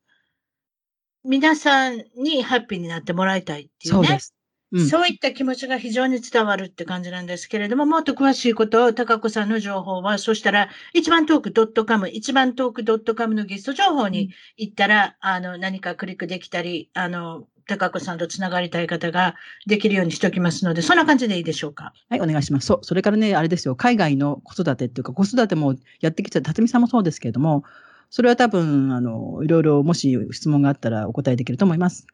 [1.24, 4.06] 皆さんにハッピーになってもらいたいっていうね。
[4.06, 4.34] そうです。
[4.72, 4.86] うん。
[4.88, 19.34] そういった気持ちが非常に伝わるって感じなんですけれども、もっと詳しいことを、高子さんの情報は、そしたら、一番トーク .com、一番トーク .com のゲスト情報に行ったら、あの、何かクリックできたり、あの、高子さんとつながりたい方が
[19.66, 21.92] できるようにしておきますので、そんな感じでいいでしょうか？
[22.08, 22.66] はい、お願いします。
[22.66, 27.64] そう、それからね、あれですよ、海外の子育てっていうか、子育てもやってきた辰巳さんもそうですけれども、
[28.10, 32.06] それは多分、あの、いろいろもし質問があったらお答えできると思います。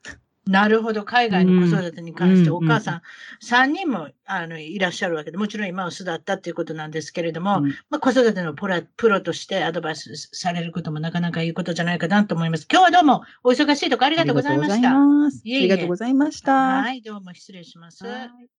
[0.46, 1.04] なるほど。
[1.04, 3.02] 海外の子育てに関して、うんお母さん
[3.42, 12.66] 3人もあのいらっしゃるわけで、もちろん今は巣だったっていうことなんですけれども、うんまあ、子育てのプロプロとしてアドバイスされることもなかなかいいことじゃないかなと思います。
[12.70, 14.74] 今日はどうもお忙しいところありがとうございました。
[14.74, 15.40] ありがとうございます。
[15.44, 16.52] いえいえありがとうございました。
[16.52, 18.06] はい、どうも失礼します。
[18.06, 18.54] はい